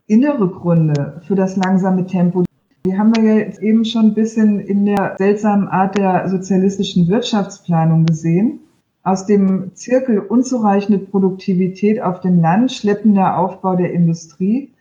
[0.07, 2.45] Innere Gründe für das langsame Tempo,
[2.85, 8.07] die haben wir jetzt eben schon ein bisschen in der seltsamen Art der sozialistischen Wirtschaftsplanung
[8.07, 8.61] gesehen.
[9.03, 14.73] Aus dem Zirkel unzureichende Produktivität auf dem Land, schleppender Aufbau der Industrie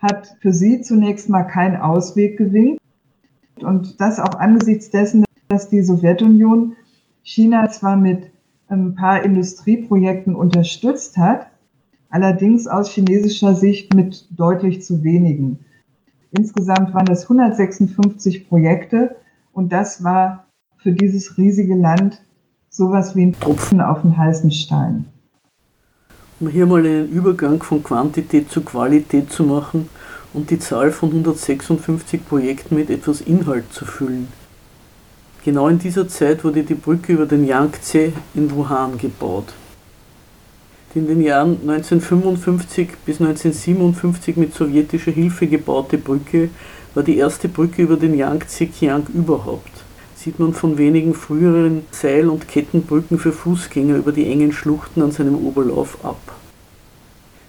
[0.00, 2.80] hat für sie zunächst mal keinen Ausweg gewinkt.
[3.60, 6.76] Und das auch angesichts dessen, dass die Sowjetunion
[7.22, 8.30] China zwar mit
[8.68, 11.46] ein paar Industrieprojekten unterstützt hat,
[12.10, 15.58] allerdings aus chinesischer Sicht mit deutlich zu wenigen.
[16.30, 19.16] Insgesamt waren es 156 Projekte
[19.52, 22.22] und das war für dieses riesige Land
[22.68, 25.06] sowas wie ein Tropfen auf den heißen Stein.
[26.40, 29.88] Um hier mal einen Übergang von Quantität zu Qualität zu machen
[30.34, 34.28] und die Zahl von 156 Projekten mit etwas Inhalt zu füllen.
[35.48, 39.54] Genau in dieser Zeit wurde die Brücke über den Yangtze in Wuhan gebaut.
[40.92, 46.50] Die in den Jahren 1955 bis 1957 mit sowjetischer Hilfe gebaute Brücke
[46.92, 49.70] war die erste Brücke über den Yangtze-Kiang überhaupt.
[50.16, 55.12] Sieht man von wenigen früheren Seil- und Kettenbrücken für Fußgänger über die engen Schluchten an
[55.12, 56.20] seinem Oberlauf ab.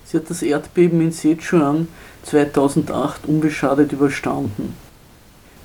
[0.06, 1.90] Sie hat das Erdbeben in Sichuan
[2.24, 4.74] 2008 unbeschadet überstanden.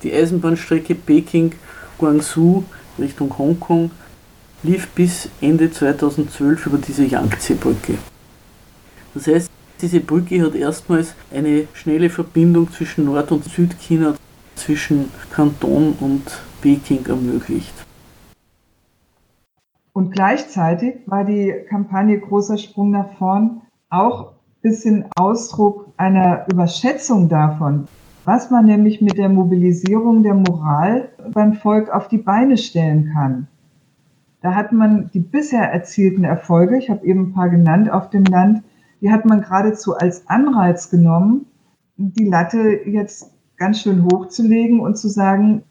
[0.02, 1.52] Die Eisenbahnstrecke Peking
[1.98, 2.64] Guangzhou
[2.98, 3.90] Richtung Hongkong
[4.62, 7.98] lief bis Ende 2012 über diese Yangtze-Brücke.
[9.14, 14.14] Das heißt, diese Brücke hat erstmals eine schnelle Verbindung zwischen Nord- und Südchina,
[14.54, 16.22] zwischen Kanton und
[16.62, 17.74] Peking ermöglicht.
[19.92, 27.28] Und gleichzeitig war die Kampagne Großer Sprung nach vorn auch ein bisschen Ausdruck einer Überschätzung
[27.28, 27.86] davon,
[28.24, 33.48] was man nämlich mit der Mobilisierung der Moral beim Volk auf die Beine stellen kann.
[34.40, 38.24] Da hat man die bisher erzielten Erfolge, ich habe eben ein paar genannt auf dem
[38.24, 38.62] Land,
[39.00, 41.46] die hat man geradezu als Anreiz genommen,
[41.96, 45.62] die Latte jetzt ganz schön hochzulegen und zu sagen,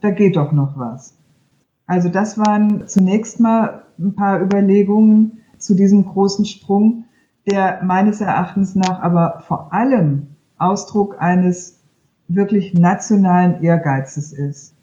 [0.00, 1.16] da geht doch noch was.
[1.86, 7.04] Also das waren zunächst mal ein paar Überlegungen zu diesem großen Sprung,
[7.50, 11.79] der meines Erachtens nach aber vor allem Ausdruck eines
[12.34, 14.74] wirklich nationalen Ehrgeizes ist.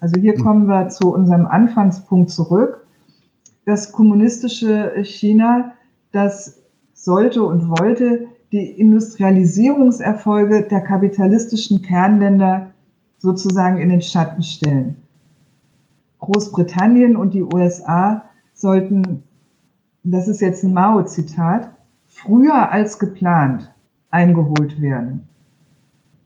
[0.00, 0.42] Also hier hm.
[0.42, 2.86] kommen wir zu unserem Anfangspunkt zurück.
[3.64, 5.72] Das kommunistische China,
[6.12, 6.62] das
[6.94, 12.70] sollte und wollte die Industrialisierungserfolge der kapitalistischen Kernländer
[13.18, 14.96] sozusagen in den Schatten stellen.
[16.20, 19.22] Großbritannien und die USA sollten
[20.04, 21.70] das ist jetzt ein Mao-Zitat,
[22.06, 23.70] früher als geplant
[24.10, 25.28] eingeholt werden.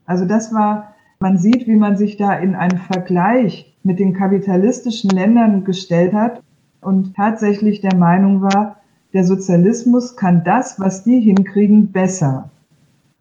[0.05, 5.09] Also das war, man sieht, wie man sich da in einen Vergleich mit den kapitalistischen
[5.09, 6.41] Ländern gestellt hat
[6.81, 8.77] und tatsächlich der Meinung war,
[9.13, 12.49] der Sozialismus kann das, was die hinkriegen, besser.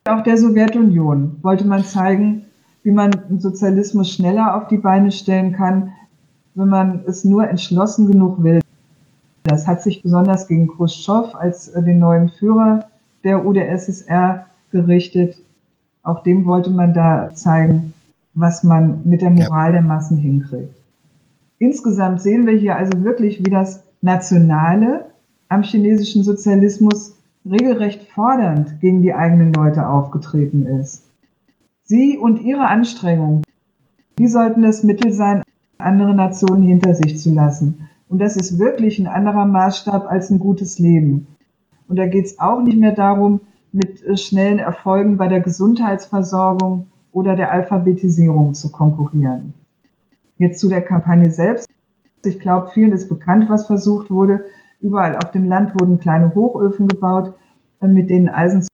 [0.05, 2.47] Auch der Sowjetunion wollte man zeigen,
[2.83, 5.93] wie man einen Sozialismus schneller auf die Beine stellen kann,
[6.55, 8.61] wenn man es nur entschlossen genug will.
[9.45, 12.87] Das hat sich besonders gegen Khrushchev als äh, den neuen Führer
[13.25, 15.37] der UdSSR gerichtet.
[16.03, 17.95] Auch dem wollte man da zeigen,
[18.35, 20.75] was man mit der Moral der Massen hinkriegt.
[21.59, 25.07] Insgesamt sehen wir hier also wirklich, wie das Nationale
[25.49, 31.05] am chinesischen Sozialismus regelrecht fordernd gegen die eigenen Leute aufgetreten ist.
[31.85, 33.43] Sie und ihre Anstrengungen,
[34.19, 35.43] die sollten das Mittel sein,
[35.79, 37.89] andere Nationen hinter sich zu lassen.
[38.09, 41.27] Und das ist wirklich ein anderer Maßstab als ein gutes Leben.
[41.89, 43.41] Und da geht es auch nicht mehr darum,
[43.73, 49.55] mit äh, schnellen Erfolgen bei der Gesundheitsversorgung oder der Alphabetisierung zu konkurrieren.
[50.39, 51.69] Jetzt zu der Kampagne selbst.
[52.25, 54.45] Ich glaube, vielen ist bekannt, was versucht wurde.
[54.81, 57.35] Überall auf dem Land wurden kleine Hochöfen gebaut,
[57.81, 58.67] äh, mit denen Eisen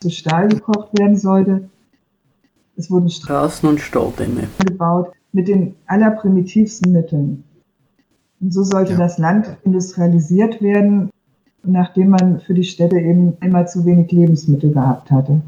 [0.00, 1.68] zu Stahl gekocht werden sollte.
[2.76, 7.44] Es wurden Straßen und Staudämme gebaut mit den allerprimitivsten Mitteln.
[8.40, 8.98] Und so sollte ja.
[8.98, 11.10] das Land industrialisiert werden,
[11.66, 15.40] nachdem man für die Städte eben immer zu wenig Lebensmittel gehabt hatte.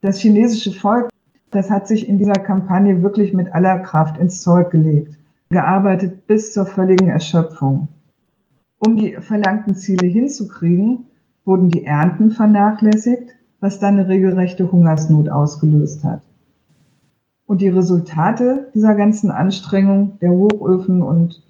[0.00, 1.10] Das chinesische Volk,
[1.50, 5.16] das hat sich in dieser Kampagne wirklich mit aller Kraft ins Zeug gelegt,
[5.50, 7.88] gearbeitet bis zur völligen Erschöpfung.
[8.78, 11.06] Um die verlangten Ziele hinzukriegen,
[11.44, 16.22] wurden die Ernten vernachlässigt, was dann eine regelrechte Hungersnot ausgelöst hat.
[17.46, 21.42] Und die Resultate dieser ganzen Anstrengung der Hochöfen und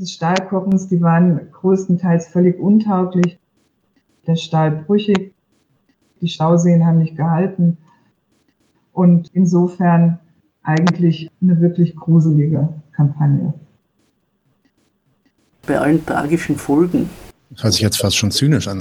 [0.00, 3.38] des Stahlkochens, die waren größtenteils völlig untauglich.
[4.26, 5.34] Der Stahl brüchig,
[6.20, 7.78] die Stauseen haben nicht gehalten.
[8.92, 10.18] Und insofern
[10.62, 13.54] eigentlich eine wirklich gruselige Kampagne
[15.66, 17.10] bei allen tragischen Folgen.
[17.50, 18.80] Das hört sich jetzt fast schon zynisch an.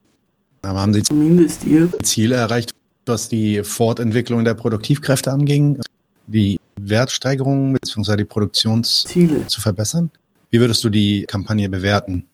[0.61, 2.71] Aber haben Sie zumindest Ihr Ziel erreicht,
[3.05, 5.79] was die Fortentwicklung der Produktivkräfte anging,
[6.27, 8.17] die Wertsteigerung bzw.
[8.17, 10.09] die Produktionsziele zu verbessern?
[10.55, 12.29] Wie würdest du die Kampagne bewerten?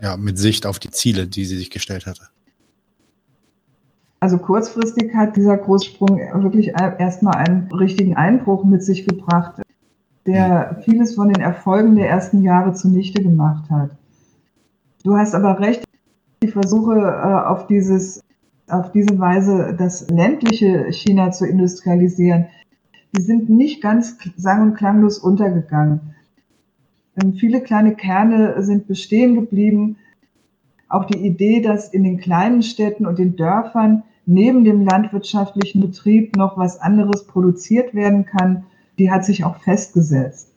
[0.00, 2.22] Ja, mit Sicht auf die Ziele, die sie sich gestellt hatte.
[4.20, 9.62] Also kurzfristig hat dieser Großsprung wirklich erstmal einen richtigen Einbruch mit sich gebracht
[10.26, 13.90] der vieles von den Erfolgen der ersten Jahre zunichte gemacht hat.
[15.02, 15.82] Du hast aber recht,
[16.44, 18.22] die Versuche äh, auf dieses
[18.68, 22.46] auf diese Weise das ländliche China zu industrialisieren,
[23.16, 26.15] die sind nicht ganz sang- und klanglos untergegangen.
[27.20, 29.96] Ähm, viele kleine Kerne sind bestehen geblieben.
[30.88, 36.36] Auch die Idee, dass in den kleinen Städten und den Dörfern neben dem landwirtschaftlichen Betrieb
[36.36, 38.64] noch was anderes produziert werden kann,
[38.98, 40.52] die hat sich auch festgesetzt.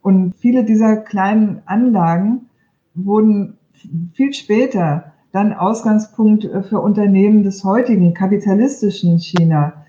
[0.00, 2.46] Und viele dieser kleinen Anlagen
[2.94, 3.58] wurden
[4.14, 9.84] viel später dann Ausgangspunkt für Unternehmen des heutigen kapitalistischen China,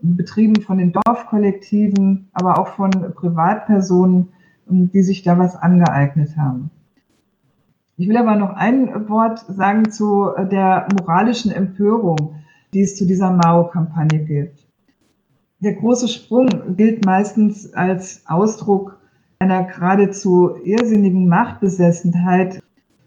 [0.00, 4.28] betrieben von den Dorfkollektiven, aber auch von Privatpersonen,
[4.68, 6.70] die sich da was angeeignet haben.
[7.96, 12.34] Ich will aber noch ein Wort sagen zu der moralischen Empörung,
[12.74, 14.66] die es zu dieser Mao-Kampagne gibt.
[15.60, 19.00] Der große Sprung gilt meistens als Ausdruck
[19.38, 22.62] einer geradezu irrsinnigen Machtbesessenheit,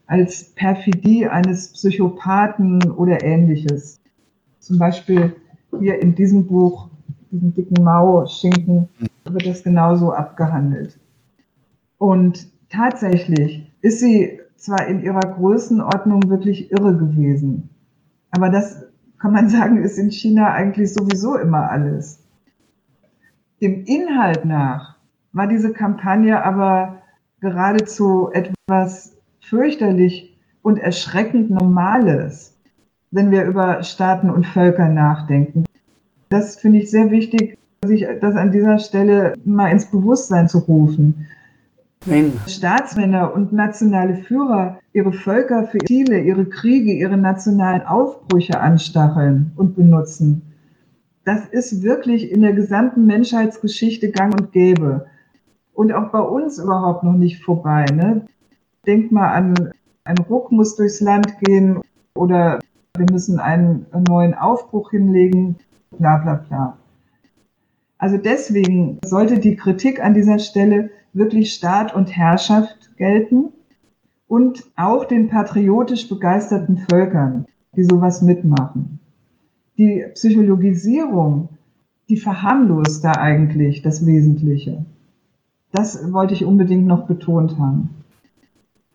[0.08, 4.02] als Perfidie eines Psychopathen oder ähnliches.
[4.60, 5.36] Zum Beispiel
[5.80, 6.90] hier in diesem Buch,
[7.30, 8.90] diesem dicken Mao-Schinken,
[9.26, 11.00] wird das genauso abgehandelt.
[12.00, 17.70] Und tatsächlich ist sie zwar in ihrer Größenordnung wirklich irre gewesen,
[18.32, 18.86] aber das
[19.20, 22.24] kann man sagen, ist in China eigentlich sowieso immer alles.
[23.62, 24.96] Dem Inhalt nach
[25.34, 27.02] war diese Kampagne aber
[27.42, 32.58] geradezu etwas fürchterlich und erschreckend Normales,
[33.12, 35.66] wenn wir über Staaten und Völker nachdenken.
[36.30, 41.28] Das finde ich sehr wichtig, sich das an dieser Stelle mal ins Bewusstsein zu rufen.
[42.06, 49.52] Wenn Staatsmänner und nationale Führer ihre Völker für Ziele, ihre Kriege, ihre nationalen Aufbrüche anstacheln
[49.58, 50.42] und benutzen,
[51.26, 55.08] das ist wirklich in der gesamten Menschheitsgeschichte gang und gäbe.
[55.74, 57.86] Und auch bei uns überhaupt noch nicht vorbei.
[57.94, 58.26] Ne?
[58.88, 59.72] Denkt mal an,
[60.06, 61.82] ein Ruck muss durchs Land gehen
[62.16, 62.60] oder
[62.96, 65.58] wir müssen einen neuen Aufbruch hinlegen,
[65.92, 66.78] bla bla bla.
[67.98, 73.50] Also deswegen sollte die Kritik an dieser Stelle wirklich Staat und Herrschaft gelten
[74.28, 77.46] und auch den patriotisch begeisterten Völkern,
[77.76, 79.00] die sowas mitmachen.
[79.78, 81.50] Die Psychologisierung,
[82.10, 84.86] die verharmlost da eigentlich das Wesentliche.
[85.72, 87.90] Das wollte ich unbedingt noch betont haben.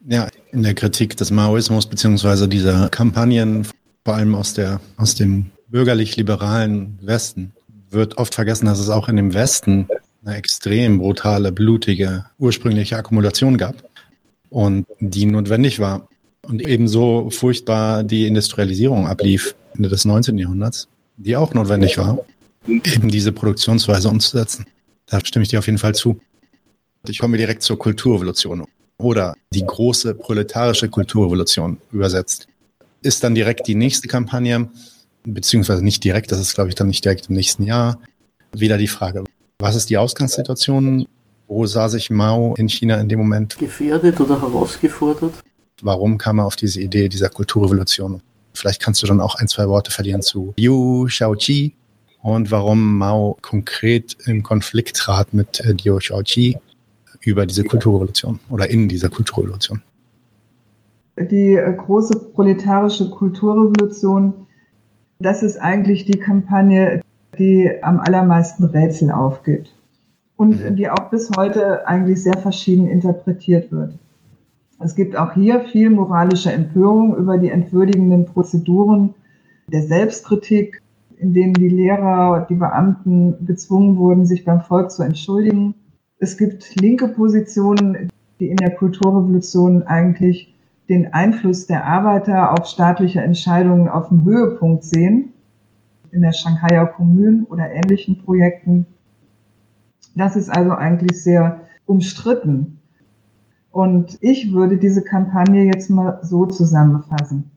[0.07, 3.67] Ja, in der Kritik des Maoismus beziehungsweise dieser Kampagnen,
[4.05, 7.53] vor allem aus, der, aus dem bürgerlich-liberalen Westen,
[7.91, 9.89] wird oft vergessen, dass es auch in dem Westen
[10.25, 13.77] eine extrem brutale, blutige, ursprüngliche Akkumulation gab
[14.51, 16.09] und die notwendig war
[16.43, 20.39] und ebenso furchtbar die Industrialisierung ablief Ende des 19.
[20.39, 22.18] Jahrhunderts, die auch notwendig war,
[22.66, 24.66] eben diese Produktionsweise umzusetzen.
[25.07, 26.20] Da stimme ich dir auf jeden Fall zu.
[27.07, 28.64] Ich komme direkt zur Kulturrevolution
[28.97, 32.49] oder die große proletarische Kulturrevolution übersetzt.
[33.03, 34.70] Ist dann direkt die nächste Kampagne,
[35.25, 37.99] beziehungsweise nicht direkt, das ist glaube ich dann nicht direkt im nächsten Jahr,
[38.53, 39.25] wieder die Frage,
[39.59, 41.07] was ist die Ausgangssituation?
[41.47, 43.59] Wo sah sich Mao in China in dem Moment?
[43.59, 45.35] Gefährdet oder herausgefordert?
[45.83, 48.21] Warum kam er auf diese Idee dieser Kulturrevolution?
[48.55, 51.75] Vielleicht kannst du dann auch ein, zwei Worte verlieren zu Liu Shaoqi
[52.23, 56.57] und warum Mao konkret im Konflikt trat mit äh, Liu Shaoqi
[57.21, 59.83] über diese Kulturrevolution oder in dieser Kulturrevolution.
[61.19, 64.47] Die äh, große proletarische Kulturrevolution,
[65.19, 67.03] das ist eigentlich die Kampagne,
[67.39, 69.74] die am allermeisten Rätsel aufgibt
[70.37, 70.76] und mhm.
[70.76, 73.95] die auch bis heute eigentlich sehr verschieden interpretiert wird.
[74.80, 79.14] Es gibt auch hier viel moralische Empörung über die entwürdigenden Prozeduren
[79.68, 80.82] der Selbstkritik,
[81.16, 85.74] in denen die Lehrer, und die Beamten gezwungen wurden, sich beim Volk zu entschuldigen.
[86.18, 88.11] Es gibt linke Positionen,
[88.41, 90.55] die in der Kulturrevolution eigentlich
[90.89, 95.34] den Einfluss der Arbeiter auf staatliche Entscheidungen auf dem Höhepunkt sehen,
[96.15, 98.87] in der Shanghaier Kommune oder ähnlichen Projekten.
[100.15, 102.79] Das ist also eigentlich sehr umstritten.
[103.71, 107.51] Und ich würde diese Kampagne jetzt mal so zusammenfassen.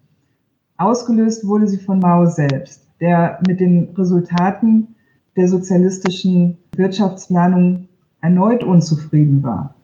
[0.77, 4.95] Ausgelöst wurde sie von Mao selbst, der mit den Resultaten
[5.35, 7.87] der sozialistischen Wirtschaftsplanung
[8.21, 9.75] erneut unzufrieden war.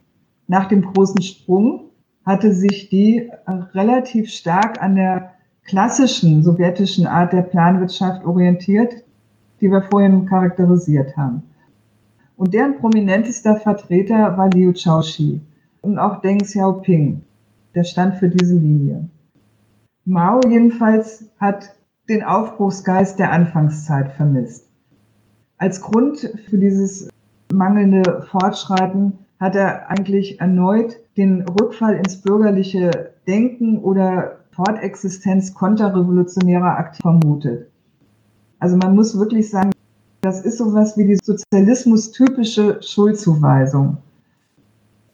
[0.47, 1.91] Nach dem großen Sprung
[2.25, 3.29] hatte sich die
[3.73, 5.32] relativ stark an der
[5.65, 9.03] klassischen sowjetischen Art der Planwirtschaft orientiert,
[9.61, 11.43] die wir vorhin charakterisiert haben.
[12.35, 15.39] Und deren prominentester Vertreter war Liu Chaoxi
[15.81, 17.21] und auch Deng Xiaoping,
[17.75, 19.07] der stand für diese Linie.
[20.05, 21.75] Mao jedenfalls hat
[22.09, 24.67] den Aufbruchsgeist der Anfangszeit vermisst.
[25.57, 27.07] Als Grund für dieses
[27.53, 37.01] mangelnde Fortschreiten hat er eigentlich erneut den Rückfall ins bürgerliche Denken oder Fortexistenz konterrevolutionärer Aktiv
[37.01, 37.69] vermutet.
[38.59, 39.71] Also man muss wirklich sagen,
[40.21, 43.97] das ist sowas wie die sozialismus-typische Schuldzuweisung.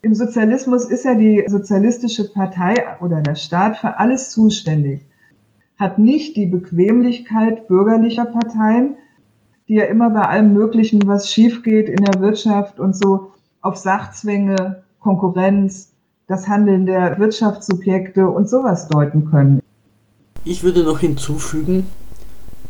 [0.01, 5.05] Im Sozialismus ist ja die sozialistische Partei oder der Staat für alles zuständig,
[5.77, 8.95] hat nicht die Bequemlichkeit bürgerlicher Parteien,
[9.67, 13.31] die ja immer bei allem Möglichen, was schief geht in der Wirtschaft und so,
[13.61, 15.88] auf Sachzwänge, Konkurrenz,
[16.29, 19.61] das Handeln der Wirtschaftssubjekte und sowas deuten können.
[20.45, 21.87] Ich würde noch hinzufügen,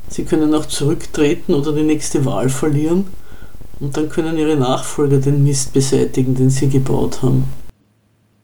[0.08, 3.06] Sie können auch zurücktreten oder die nächste Wahl verlieren
[3.80, 7.44] und dann können Ihre Nachfolger den Mist beseitigen, den Sie gebaut haben.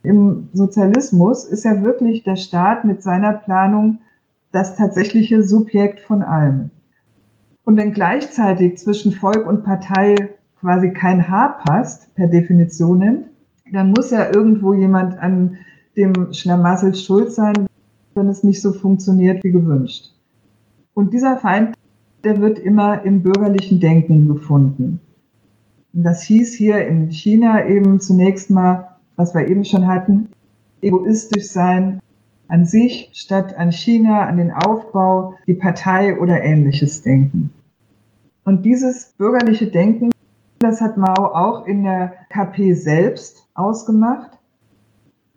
[0.04, 4.00] Im Sozialismus ist ja wirklich der Staat mit seiner Planung
[4.52, 6.70] das tatsächliche Subjekt von allem.
[7.64, 10.16] Und wenn gleichzeitig zwischen Volk und Partei
[10.60, 13.26] quasi kein Haar passt, per Definition,
[13.72, 15.58] dann muss ja irgendwo jemand an
[15.98, 17.68] dem Schlamassel schuld sein,
[18.14, 20.14] wenn es nicht so funktioniert wie gewünscht.
[20.94, 21.76] Und dieser Feind,
[22.24, 25.00] der wird immer im bürgerlichen Denken gefunden.
[25.94, 30.30] Und das hieß hier in China eben zunächst mal, was wir eben schon hatten,
[30.82, 32.02] egoistisch sein
[32.48, 37.52] an sich statt an China, an den Aufbau, die Partei oder ähnliches denken.
[38.44, 40.12] Und dieses bürgerliche Denken,
[40.60, 44.38] das hat Mao auch in der KP selbst ausgemacht.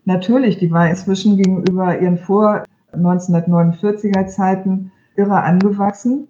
[0.04, 6.28] Natürlich, die war inzwischen gegenüber ihren vor 1949er Zeiten irre angewachsen.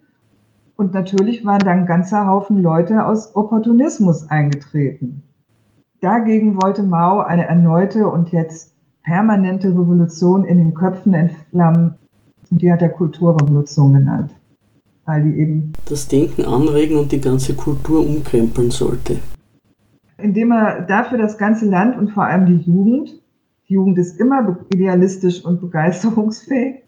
[0.76, 5.22] Und natürlich waren dann ein ganzer Haufen Leute aus Opportunismus eingetreten.
[6.01, 11.95] Dagegen wollte Mao eine erneute und jetzt permanente Revolution in den Köpfen entflammen.
[12.51, 14.30] Und die hat er Kulturrevolution genannt.
[15.05, 19.18] Weil die eben das Denken anregen und die ganze Kultur umkrempeln sollte
[20.19, 23.23] indem er dafür das ganze Land und vor allem die Jugend,
[23.69, 26.83] die Jugend ist immer idealistisch und begeisterungsfähig,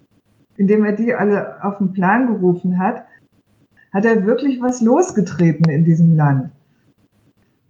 [0.56, 3.04] indem er die alle auf den Plan gerufen hat,
[3.92, 6.50] hat er wirklich was losgetreten in diesem Land.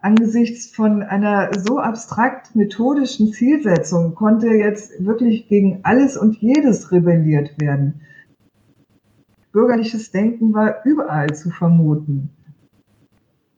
[0.03, 7.61] angesichts von einer so abstrakt methodischen Zielsetzung konnte jetzt wirklich gegen alles und jedes rebelliert
[7.61, 8.01] werden.
[9.53, 12.31] Bürgerliches Denken war überall zu vermuten.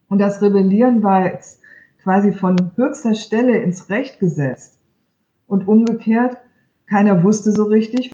[0.09, 1.62] Und das Rebellieren war jetzt
[2.03, 4.81] quasi von höchster Stelle ins Recht gesetzt.
[5.47, 6.37] Und umgekehrt,
[6.87, 8.13] keiner wusste so richtig,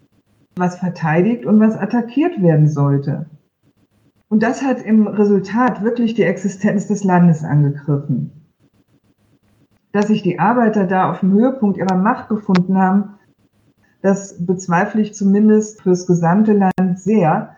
[0.56, 3.26] was verteidigt und was attackiert werden sollte.
[4.28, 8.32] Und das hat im Resultat wirklich die Existenz des Landes angegriffen.
[9.92, 13.14] Dass sich die Arbeiter da auf dem Höhepunkt ihrer Macht befunden haben,
[14.02, 17.56] das bezweifle ich zumindest fürs gesamte Land sehr.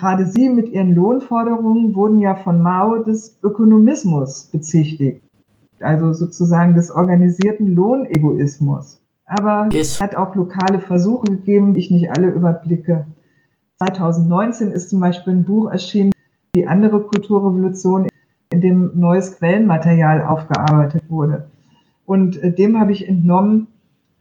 [0.00, 5.22] Gerade sie mit ihren Lohnforderungen wurden ja von Mao des Ökonomismus bezichtigt,
[5.78, 9.02] also sozusagen des organisierten Lohnegoismus.
[9.26, 9.92] Aber yes.
[9.92, 13.08] es hat auch lokale Versuche gegeben, die ich nicht alle überblicke.
[13.76, 16.12] 2019 ist zum Beispiel ein Buch erschienen,
[16.54, 18.08] die andere Kulturrevolution,
[18.52, 21.50] in dem neues Quellenmaterial aufgearbeitet wurde.
[22.06, 23.66] Und äh, dem habe ich entnommen,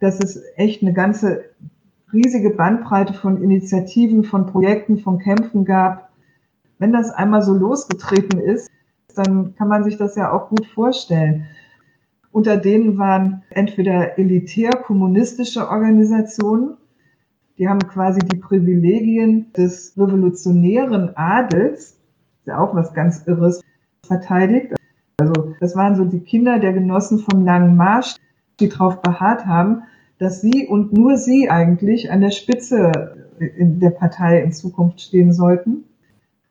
[0.02, 1.49] dass es echt eine ganze
[2.14, 6.10] riesige Bandbreite von Initiativen, von Projekten, von Kämpfen gab.
[6.78, 8.70] Wenn das einmal so losgetreten ist,
[9.16, 11.45] dann kann man sich das ja auch gut vorstellen.
[12.32, 16.78] Unter denen waren entweder elitär kommunistische Organisationen,
[17.57, 21.97] die haben quasi die Privilegien des revolutionären Adels, ist
[22.45, 23.62] ja auch was ganz Irres,
[24.05, 24.76] verteidigt.
[25.18, 28.16] Also das waren so die Kinder der Genossen vom Langen Marsch,
[28.60, 29.84] die darauf beharrt haben,
[30.20, 32.92] dass sie und nur sie eigentlich an der Spitze
[33.40, 35.86] in der Partei in Zukunft stehen sollten.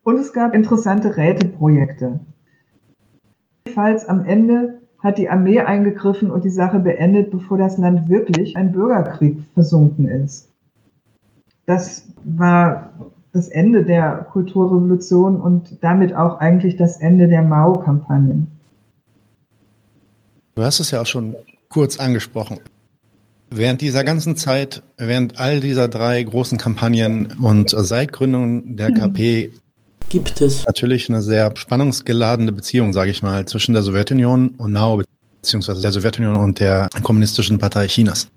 [0.03, 2.19] Und es gab interessante Räteprojekte.
[3.75, 8.57] Falls am Ende hat die Armee eingegriffen und die Sache beendet, bevor das Land wirklich
[8.57, 10.51] ein Bürgerkrieg versunken ist.
[11.66, 12.91] Das war
[13.33, 18.49] das Ende der Kulturrevolution und damit auch eigentlich das Ende der Mao-Kampagnen.
[20.55, 21.37] Du hast es ja auch schon
[21.69, 22.59] kurz angesprochen.
[23.51, 29.51] Während dieser ganzen Zeit, während all dieser drei großen Kampagnen und seit Gründung der KP
[30.11, 35.03] gibt es natürlich eine sehr spannungsgeladene Beziehung, sage ich mal, zwischen der Sowjetunion und Mao,
[35.40, 38.28] beziehungsweise der Sowjetunion und der Kommunistischen Partei Chinas.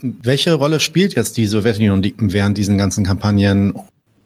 [0.00, 3.74] Welche Rolle spielt jetzt die Sowjetunion während diesen ganzen Kampagnen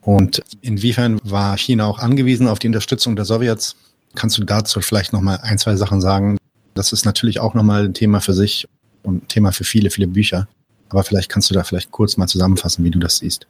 [0.01, 3.75] und inwiefern war China auch angewiesen auf die Unterstützung der Sowjets?
[4.15, 6.37] Kannst du dazu vielleicht noch mal ein, zwei Sachen sagen?
[6.73, 8.67] Das ist natürlich auch noch mal ein Thema für sich
[9.07, 10.47] und ein Thema für viele, viele Bücher.
[10.89, 13.47] Aber vielleicht kannst du da vielleicht kurz mal zusammenfassen, wie du das siehst.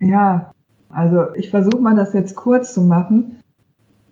[0.00, 0.52] Ja,
[0.88, 3.38] also ich versuche mal das jetzt kurz zu machen.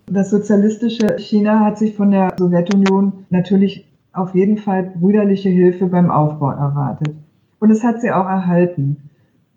[0.05, 6.11] Das sozialistische China hat sich von der Sowjetunion natürlich auf jeden Fall brüderliche Hilfe beim
[6.11, 7.15] Aufbau erwartet.
[7.59, 9.09] Und es hat sie auch erhalten.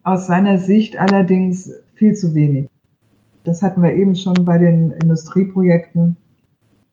[0.02, 2.68] Aus seiner Sicht allerdings viel zu wenig.
[3.44, 6.16] Das hatten wir eben schon bei den Industrieprojekten.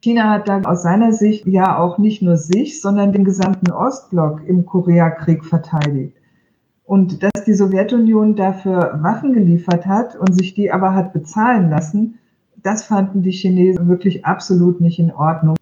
[0.05, 4.47] China hat da aus seiner Sicht ja auch nicht nur sich, sondern den gesamten Ostblock
[4.47, 6.15] im Koreakrieg verteidigt.
[6.83, 12.19] Und dass die Sowjetunion dafür Waffen geliefert hat und sich die aber hat bezahlen lassen,
[12.61, 15.55] das fanden die Chinesen wirklich absolut nicht in Ordnung.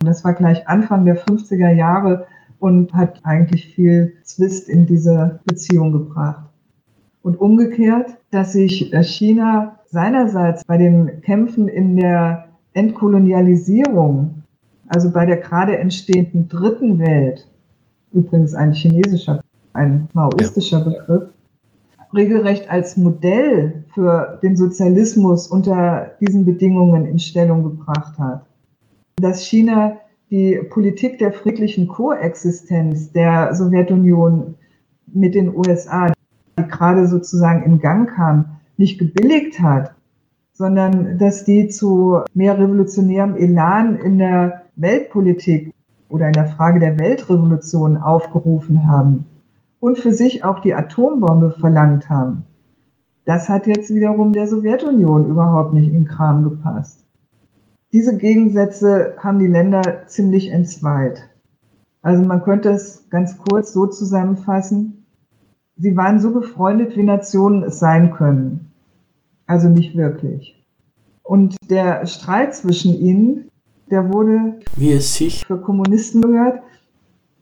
[0.00, 2.26] Das war gleich Anfang der 50er Jahre
[2.58, 6.44] und hat eigentlich viel Zwist in diese Beziehung gebracht.
[7.22, 14.42] Und umgekehrt, dass sich China seinerseits bei den Kämpfen in der Entkolonialisierung,
[14.88, 17.48] also bei der gerade entstehenden dritten Welt,
[18.12, 19.42] übrigens ein chinesischer,
[19.72, 21.28] ein maoistischer Begriff,
[22.14, 28.44] regelrecht als Modell für den Sozialismus unter diesen Bedingungen in Stellung gebracht hat.
[29.16, 29.98] Dass China
[30.30, 34.54] die Politik der friedlichen Koexistenz der Sowjetunion
[35.06, 36.12] mit den USA,
[36.58, 39.94] die gerade sozusagen in Gang kam, nicht gebilligt hat,
[40.52, 45.72] sondern dass die zu mehr revolutionärem Elan in der Weltpolitik
[46.08, 49.26] oder in der Frage der Weltrevolution aufgerufen haben
[49.80, 52.44] und für sich auch die Atombombe verlangt haben.
[53.24, 57.04] Das hat jetzt wiederum der Sowjetunion überhaupt nicht in Kram gepasst.
[57.92, 61.28] Diese Gegensätze haben die Länder ziemlich entzweit.
[62.00, 65.04] Also man könnte es ganz kurz so zusammenfassen.
[65.76, 68.71] Sie waren so befreundet, wie Nationen es sein können.
[69.46, 70.62] Also nicht wirklich.
[71.22, 73.48] Und der Streit zwischen ihnen,
[73.90, 76.62] der wurde, wie es sich für Kommunisten gehört,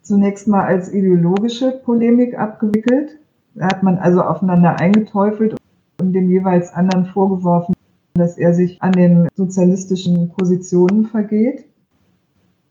[0.02, 3.18] zunächst mal als ideologische Polemik abgewickelt.
[3.54, 5.56] Da hat man also aufeinander eingeteufelt
[6.00, 7.74] und dem jeweils anderen vorgeworfen,
[8.14, 11.64] dass er sich an den sozialistischen Positionen vergeht.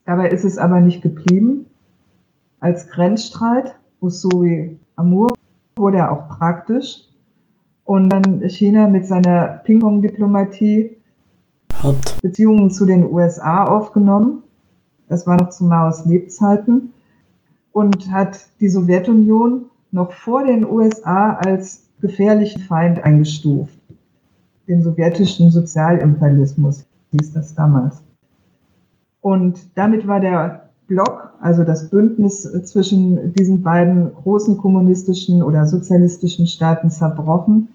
[0.04, 1.66] Dabei ist es aber nicht geblieben.
[2.58, 5.28] Als Grenzstreit, Usui Amur,
[5.76, 7.09] wurde er auch praktisch.
[7.84, 10.96] Und dann China mit seiner Ping-Pong-Diplomatie
[11.82, 14.42] hat Beziehungen zu den USA aufgenommen.
[15.08, 16.92] Das war noch zu Maos Lebzeiten
[17.72, 23.78] und hat die Sowjetunion noch vor den USA als gefährlichen Feind eingestuft.
[24.68, 28.02] Den sowjetischen Sozialimperialismus hieß das damals.
[29.20, 36.46] Und damit war der Block, also das Bündnis zwischen diesen beiden großen kommunistischen oder sozialistischen
[36.46, 37.68] Staaten zerbrochen.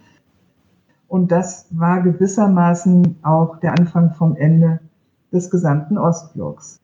[1.07, 4.79] Und das war gewissermaßen auch der Anfang vom Ende
[5.31, 6.79] des gesamten Ostblocks.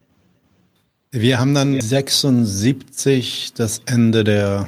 [1.11, 4.67] Wir haben dann 76 das Ende der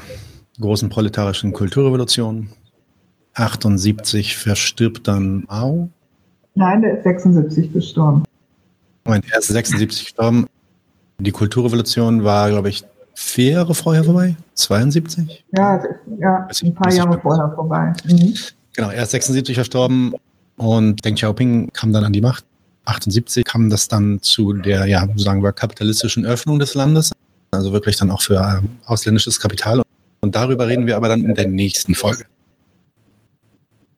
[0.60, 2.50] großen proletarischen Kulturrevolution.
[3.36, 5.90] 78 verstirbt dann Mao.
[6.56, 8.24] Nein, der ist 76 gestorben.
[9.06, 10.46] Moment, er ist 76 gestorben.
[11.24, 12.84] Die Kulturrevolution war, glaube ich,
[13.16, 14.36] vier Jahre vorher vorbei?
[14.56, 15.46] 72?
[15.56, 15.82] Ja,
[16.20, 17.94] ja ein paar Jahre vorher vorbei.
[18.04, 18.34] Mhm.
[18.76, 20.16] Genau, er ist 76 verstorben
[20.58, 22.44] und Deng Xiaoping kam dann an die Macht.
[22.86, 27.14] 78 kam das dann zu der, ja, sagen wir, kapitalistischen Öffnung des Landes.
[27.52, 29.82] Also wirklich dann auch für äh, ausländisches Kapital.
[30.20, 32.26] Und darüber reden wir aber dann in der nächsten Folge.